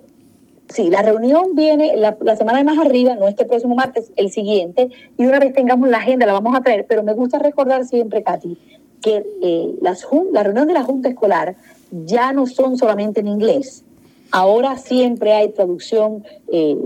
Sí, 0.70 0.90
la 0.90 1.02
reunión 1.02 1.56
viene 1.56 1.96
la, 1.96 2.36
semana 2.36 2.58
de 2.58 2.66
más 2.66 2.78
arriba, 2.78 3.16
no 3.16 3.28
este 3.28 3.46
próximo 3.46 3.76
martes, 3.76 4.12
el 4.18 4.32
siguiente, 4.32 4.90
y 5.18 5.26
una 5.26 5.40
vez 5.40 5.54
tengamos 5.54 5.88
la 5.90 6.00
agenda 6.00 6.26
la 6.26 6.34
vamos 6.34 6.56
a 6.56 6.62
traer, 6.62 6.86
pero 6.88 7.04
me 7.04 7.14
gusta 7.14 7.40
recordar 7.40 7.86
siempre, 7.86 8.22
Katy, 8.22 8.58
que 9.02 9.26
eh, 9.42 9.76
las, 9.82 10.06
la 10.34 10.44
reunión 10.44 10.68
de 10.68 10.74
la 10.74 10.84
Junta 10.84 11.08
Escolar 11.08 11.56
ya 11.92 12.34
no 12.34 12.48
son 12.48 12.78
solamente 12.78 13.22
en 13.22 13.28
inglés. 13.28 13.86
Ahora 14.32 14.78
siempre 14.78 15.34
hay 15.34 15.50
traducción 15.50 16.26
eh, 16.52 16.78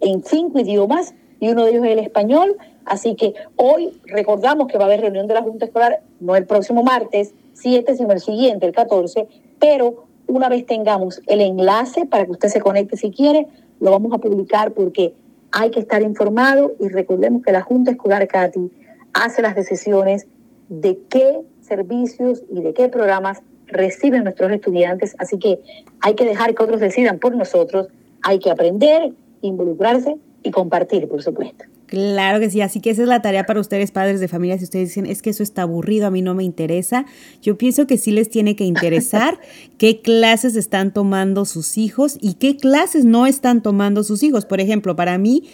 en 0.00 0.22
cinco 0.22 0.58
idiomas 0.58 1.14
y 1.40 1.48
uno 1.48 1.64
de 1.64 1.70
ellos 1.70 1.84
es 1.86 1.92
el 1.92 1.98
español. 2.00 2.56
Así 2.84 3.14
que 3.14 3.34
hoy 3.56 3.98
recordamos 4.04 4.66
que 4.68 4.76
va 4.76 4.84
a 4.84 4.86
haber 4.86 5.00
reunión 5.00 5.26
de 5.26 5.34
la 5.34 5.42
Junta 5.42 5.64
Escolar, 5.64 6.02
no 6.20 6.36
el 6.36 6.46
próximo 6.46 6.82
martes 6.82 7.32
7, 7.54 7.96
sino 7.96 8.12
el 8.12 8.20
siguiente, 8.20 8.66
el 8.66 8.72
14, 8.72 9.26
pero 9.58 10.07
una 10.28 10.48
vez 10.48 10.66
tengamos 10.66 11.20
el 11.26 11.40
enlace 11.40 12.06
para 12.06 12.24
que 12.24 12.32
usted 12.32 12.48
se 12.48 12.60
conecte 12.60 12.96
si 12.96 13.10
quiere, 13.10 13.48
lo 13.80 13.90
vamos 13.90 14.12
a 14.12 14.18
publicar 14.18 14.72
porque 14.72 15.14
hay 15.50 15.70
que 15.70 15.80
estar 15.80 16.02
informado 16.02 16.72
y 16.78 16.88
recordemos 16.88 17.42
que 17.42 17.52
la 17.52 17.62
Junta 17.62 17.90
Escolar 17.90 18.28
CATI 18.28 18.70
hace 19.14 19.42
las 19.42 19.56
decisiones 19.56 20.26
de 20.68 20.98
qué 21.08 21.40
servicios 21.62 22.42
y 22.50 22.60
de 22.60 22.74
qué 22.74 22.88
programas 22.88 23.40
reciben 23.66 24.24
nuestros 24.24 24.52
estudiantes, 24.52 25.14
así 25.18 25.38
que 25.38 25.60
hay 26.00 26.14
que 26.14 26.24
dejar 26.24 26.54
que 26.54 26.62
otros 26.62 26.80
decidan 26.80 27.18
por 27.18 27.34
nosotros, 27.34 27.88
hay 28.22 28.38
que 28.38 28.50
aprender, 28.50 29.12
involucrarse 29.42 30.16
y 30.42 30.50
compartir, 30.50 31.08
por 31.08 31.22
supuesto. 31.22 31.64
Claro 31.88 32.38
que 32.38 32.50
sí, 32.50 32.60
así 32.60 32.80
que 32.80 32.90
esa 32.90 33.02
es 33.02 33.08
la 33.08 33.22
tarea 33.22 33.46
para 33.46 33.60
ustedes, 33.60 33.92
padres 33.92 34.20
de 34.20 34.28
familia. 34.28 34.58
Si 34.58 34.64
ustedes 34.64 34.90
dicen, 34.90 35.06
es 35.06 35.22
que 35.22 35.30
eso 35.30 35.42
está 35.42 35.62
aburrido, 35.62 36.06
a 36.06 36.10
mí 36.10 36.20
no 36.20 36.34
me 36.34 36.44
interesa, 36.44 37.06
yo 37.40 37.56
pienso 37.56 37.86
que 37.86 37.96
sí 37.96 38.10
les 38.10 38.28
tiene 38.28 38.56
que 38.56 38.64
interesar 38.64 39.40
qué 39.78 40.02
clases 40.02 40.54
están 40.54 40.92
tomando 40.92 41.46
sus 41.46 41.78
hijos 41.78 42.18
y 42.20 42.34
qué 42.34 42.58
clases 42.58 43.06
no 43.06 43.26
están 43.26 43.62
tomando 43.62 44.04
sus 44.04 44.22
hijos. 44.22 44.44
Por 44.44 44.60
ejemplo, 44.60 44.96
para 44.96 45.16
mí 45.16 45.44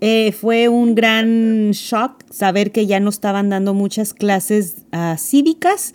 eh, 0.00 0.32
fue 0.32 0.68
un 0.68 0.94
gran 0.94 1.72
shock 1.72 2.24
saber 2.30 2.72
que 2.72 2.86
ya 2.86 2.98
no 2.98 3.10
estaban 3.10 3.50
dando 3.50 3.74
muchas 3.74 4.14
clases 4.14 4.86
uh, 4.92 5.18
cívicas 5.18 5.92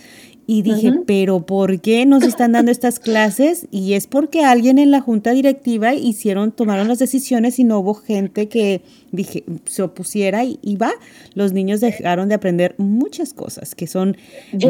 y 0.51 0.63
dije, 0.63 0.91
pero 1.05 1.45
¿por 1.45 1.79
qué 1.79 2.07
nos 2.07 2.23
están 2.23 2.53
dando 2.53 2.71
estas 2.71 2.97
clases? 2.97 3.67
Y 3.69 3.93
es 3.93 4.07
porque 4.07 4.43
alguien 4.43 4.79
en 4.79 4.89
la 4.89 4.99
junta 4.99 5.29
directiva 5.29 5.93
hicieron, 5.93 6.51
tomaron 6.51 6.87
las 6.87 6.97
decisiones 6.97 7.59
y 7.59 7.63
no 7.63 7.77
hubo 7.77 7.93
gente 7.93 8.49
que 8.49 8.81
dije, 9.11 9.43
se 9.65 9.83
opusiera 9.83 10.43
y, 10.43 10.75
va. 10.75 10.89
Los 11.35 11.53
niños 11.53 11.81
dejaron 11.81 12.29
de 12.29 12.35
aprender 12.35 12.73
muchas 12.79 13.35
cosas 13.35 13.75
que 13.75 13.85
son 13.85 14.17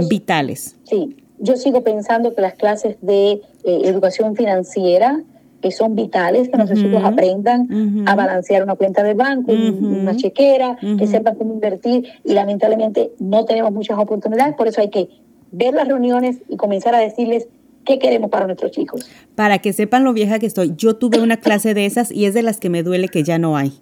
vitales. 0.10 0.76
Sí, 0.84 1.16
Yo 1.40 1.56
sigo 1.56 1.82
pensando 1.82 2.36
que 2.36 2.42
las 2.42 2.56
clases 2.56 2.98
de 3.02 3.32
eh, 3.32 3.42
educación 3.86 4.36
financiera 4.36 5.24
que 5.62 5.72
son 5.72 5.96
vitales, 5.96 6.50
que 6.50 6.58
nuestros 6.58 6.82
hijos 6.82 7.04
aprendan 7.06 8.04
a 8.06 8.16
balancear 8.16 8.64
una 8.64 8.76
cuenta 8.76 9.02
de 9.04 9.14
banco, 9.14 9.54
una 9.54 10.16
chequera, 10.18 10.78
que 10.98 11.08
sepan 11.08 11.36
cómo 11.36 11.54
invertir. 11.54 12.06
Y 12.26 12.34
lamentablemente 12.34 13.12
no 13.20 13.46
tenemos 13.46 13.72
muchas 13.72 13.98
oportunidades, 13.98 14.56
por 14.56 14.68
eso 14.68 14.82
hay 14.82 14.90
que 14.90 15.10
ver 15.52 15.74
las 15.74 15.88
reuniones 15.88 16.38
y 16.48 16.58
comenzar 16.58 16.96
a 16.96 17.00
decirles 17.00 17.48
qué 17.86 17.98
queremos 17.98 18.30
para 18.30 18.46
nuestros 18.46 18.72
chicos. 18.72 19.10
Para 19.36 19.60
que 19.60 19.74
sepan 19.74 20.04
lo 20.04 20.14
vieja 20.14 20.38
que 20.40 20.46
estoy, 20.46 20.74
yo 20.78 20.96
tuve 20.96 21.20
una 21.22 21.38
clase 21.42 21.74
de 21.74 21.86
esas 21.86 22.12
y 22.12 22.26
es 22.26 22.34
de 22.34 22.44
las 22.44 22.60
que 22.60 22.70
me 22.70 22.84
duele 22.84 23.08
que 23.08 23.24
ya 23.24 23.38
no 23.38 23.58
hay. 23.58 23.74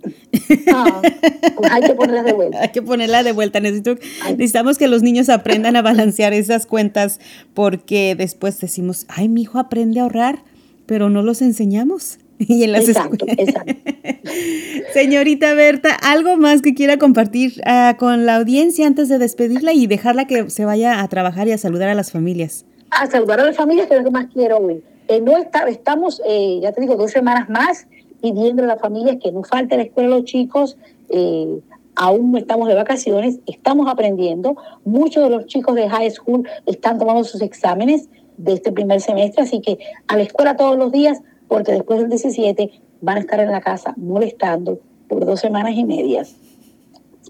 Ah, 0.74 1.02
pues 1.56 1.72
hay 1.72 1.82
que 1.82 1.94
ponerlas 1.94 2.26
de 2.26 2.34
vuelta. 2.34 2.60
hay 2.62 2.70
que 2.70 2.82
ponerla 2.82 3.24
de 3.24 3.32
vuelta. 3.32 3.60
necesitamos 3.60 4.78
que 4.78 4.88
los 4.88 5.02
niños 5.02 5.30
aprendan 5.30 5.76
a 5.76 5.82
balancear 5.82 6.34
esas 6.34 6.66
cuentas 6.66 7.20
porque 7.54 8.16
después 8.16 8.60
decimos, 8.60 9.06
ay, 9.10 9.30
mi 9.30 9.42
hijo 9.42 9.60
aprende 9.60 10.00
a 10.00 10.04
ahorrar 10.04 10.40
pero 10.88 11.10
no 11.12 11.22
los 11.22 11.44
enseñamos. 11.44 12.18
Y 12.48 12.64
en 12.64 12.72
las 12.72 12.88
exacto, 12.88 13.26
exacto. 13.28 13.74
Señorita 14.94 15.54
Berta, 15.54 15.90
¿algo 15.94 16.38
más 16.38 16.62
que 16.62 16.74
quiera 16.74 16.98
compartir 16.98 17.62
uh, 17.66 17.98
con 17.98 18.26
la 18.26 18.36
audiencia 18.36 18.86
antes 18.86 19.10
de 19.10 19.18
despedirla 19.18 19.74
y 19.74 19.88
dejarla 19.88 20.26
que 20.26 20.50
se 20.50 20.66
vaya 20.66 21.02
a 21.02 21.08
trabajar 21.08 21.48
y 21.48 21.52
a 21.52 21.58
saludar 21.58 21.90
a 21.90 21.96
las 21.96 22.12
familias? 22.12 22.66
A 22.92 23.08
saludar 23.08 23.40
a 23.40 23.46
las 23.46 23.56
familias, 23.56 23.88
que 23.88 23.96
es 23.96 24.00
lo 24.00 24.06
que 24.06 24.12
más 24.12 24.28
quiero 24.32 24.58
hoy. 24.58 24.82
Eh, 25.08 25.22
no 25.22 25.38
está, 25.38 25.68
estamos, 25.68 26.22
eh, 26.28 26.60
ya 26.62 26.72
te 26.72 26.82
digo, 26.82 26.96
dos 26.96 27.12
semanas 27.12 27.50
más 27.50 27.88
pidiendo 28.22 28.64
a 28.64 28.68
las 28.68 28.80
familias 28.80 29.18
que 29.22 29.32
no 29.32 29.44
falte 29.44 29.78
la 29.78 29.84
escuela 29.84 30.10
a 30.10 30.18
los 30.20 30.26
chicos. 30.26 30.78
Eh, 31.10 31.60
aún 31.96 32.32
no 32.32 32.38
estamos 32.38 32.68
de 32.68 32.76
vacaciones, 32.76 33.40
estamos 33.48 33.88
aprendiendo. 33.90 34.56
Muchos 34.86 35.24
de 35.24 35.30
los 35.30 35.46
chicos 35.48 35.76
de 35.76 35.90
high 35.90 36.12
school 36.12 36.48
están 36.66 37.00
tomando 37.00 37.24
sus 37.24 37.42
exámenes 37.42 38.10
de 38.38 38.54
este 38.54 38.72
primer 38.72 39.02
semestre, 39.02 39.44
así 39.44 39.62
que 39.62 39.80
a 40.08 40.16
la 40.16 40.24
escuela 40.24 40.56
todos 40.56 40.78
los 40.78 40.92
días, 40.92 41.22
porque 41.48 41.72
después 41.72 42.00
del 42.00 42.10
17 42.10 42.72
van 43.02 43.18
a 43.18 43.20
estar 43.22 43.40
en 43.40 43.52
la 43.52 43.62
casa 43.62 43.94
molestando 43.98 44.80
por 45.08 45.26
dos 45.26 45.40
semanas 45.40 45.74
y 45.76 45.84
medias. 45.84 46.36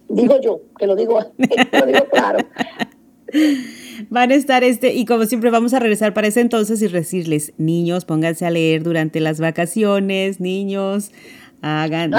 Digo 0.10 0.40
yo, 0.42 0.62
que 0.78 0.88
lo 0.88 0.96
digo, 0.96 1.20
lo 1.38 1.86
digo 1.86 2.06
claro. 2.12 2.40
Van 4.10 4.32
a 4.32 4.36
estar 4.36 4.64
este, 4.64 4.94
y 4.94 5.06
como 5.06 5.26
siempre 5.26 5.50
vamos 5.50 5.74
a 5.74 5.80
regresar 5.80 6.14
para 6.14 6.28
ese 6.28 6.42
entonces 6.42 6.82
y 6.82 6.88
decirles, 6.88 7.54
niños, 7.58 8.06
pónganse 8.06 8.46
a 8.46 8.50
leer 8.50 8.84
durante 8.84 9.20
las 9.20 9.40
vacaciones, 9.40 10.40
niños, 10.40 11.12
hagan. 11.62 12.14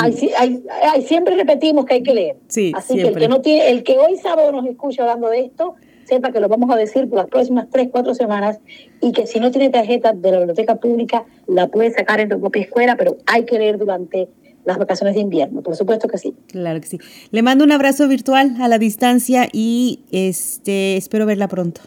siempre 1.06 1.36
repetimos 1.36 1.86
que 1.86 1.94
hay 1.94 2.02
que 2.02 2.14
leer. 2.14 2.36
Sí, 2.48 2.72
Así 2.74 2.96
que 2.96 3.08
el 3.08 3.16
que 3.16 3.28
no 3.28 3.40
tiene, 3.40 3.70
el 3.70 3.84
que 3.84 3.96
hoy 3.98 4.16
sábado 4.16 4.52
nos 4.52 4.66
escucha 4.66 5.02
hablando 5.02 5.28
de 5.28 5.40
esto, 5.40 5.76
sepa 6.08 6.32
que 6.32 6.40
lo 6.40 6.48
vamos 6.48 6.70
a 6.70 6.76
decir 6.76 7.08
por 7.08 7.18
las 7.18 7.28
próximas 7.28 7.66
tres, 7.70 7.88
cuatro 7.92 8.14
semanas 8.14 8.58
y 9.00 9.12
que 9.12 9.26
si 9.26 9.40
no 9.40 9.50
tiene 9.50 9.70
tarjeta 9.70 10.12
de 10.12 10.32
la 10.32 10.38
biblioteca 10.38 10.76
pública, 10.76 11.24
la 11.46 11.68
puede 11.68 11.92
sacar 11.92 12.20
en 12.20 12.30
tu 12.30 12.40
propia 12.40 12.62
escuela, 12.62 12.96
pero 12.96 13.18
hay 13.26 13.44
que 13.44 13.58
leer 13.58 13.78
durante 13.78 14.28
las 14.64 14.78
vacaciones 14.78 15.14
de 15.14 15.20
invierno, 15.20 15.62
por 15.62 15.76
supuesto 15.76 16.08
que 16.08 16.18
sí. 16.18 16.34
Claro 16.48 16.80
que 16.80 16.86
sí. 16.86 16.98
Le 17.30 17.42
mando 17.42 17.64
un 17.64 17.72
abrazo 17.72 18.08
virtual 18.08 18.56
a 18.60 18.68
la 18.68 18.78
distancia 18.78 19.48
y 19.52 20.00
este 20.10 20.96
espero 20.96 21.26
verla 21.26 21.48
pronto. 21.48 21.82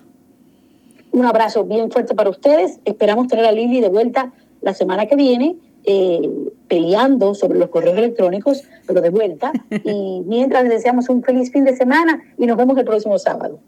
Un 1.12 1.26
abrazo 1.26 1.66
bien 1.66 1.92
fuerte 1.92 2.16
para 2.16 2.30
ustedes. 2.30 2.80
Esperamos 2.86 3.28
tener 3.28 3.46
a 3.46 3.52
Lili 3.52 3.82
de 3.82 3.90
vuelta 3.90 4.32
la 4.62 4.74
semana 4.74 5.08
que 5.08 5.16
viene 5.16 5.58
eh, 5.84 6.30
peleando 6.68 7.34
sobre 7.34 7.60
los 7.60 7.70
correos 7.70 7.98
electrónicos, 7.98 8.64
pero 8.88 9.02
de 9.02 9.10
vuelta. 9.10 9.52
Y 9.84 10.22
mientras 10.26 10.64
les 10.64 10.74
deseamos 10.74 11.10
un 11.10 11.24
feliz 11.24 11.52
fin 11.52 11.66
de 11.66 11.76
semana 11.76 12.22
y 12.38 12.46
nos 12.46 12.58
vemos 12.58 12.78
el 12.78 12.86
próximo 12.86 13.18
sábado. 13.18 13.60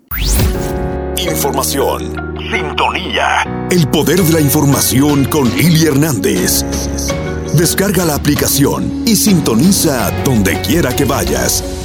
Información. 1.17 2.33
Sintonía. 2.51 3.67
El 3.71 3.87
poder 3.87 4.19
de 4.19 4.33
la 4.33 4.41
información 4.41 5.25
con 5.25 5.49
Lili 5.55 5.85
Hernández. 5.85 6.63
Descarga 7.57 8.05
la 8.05 8.15
aplicación 8.15 9.03
y 9.05 9.15
sintoniza 9.15 10.11
donde 10.23 10.59
quiera 10.61 10.95
que 10.95 11.05
vayas. 11.05 11.82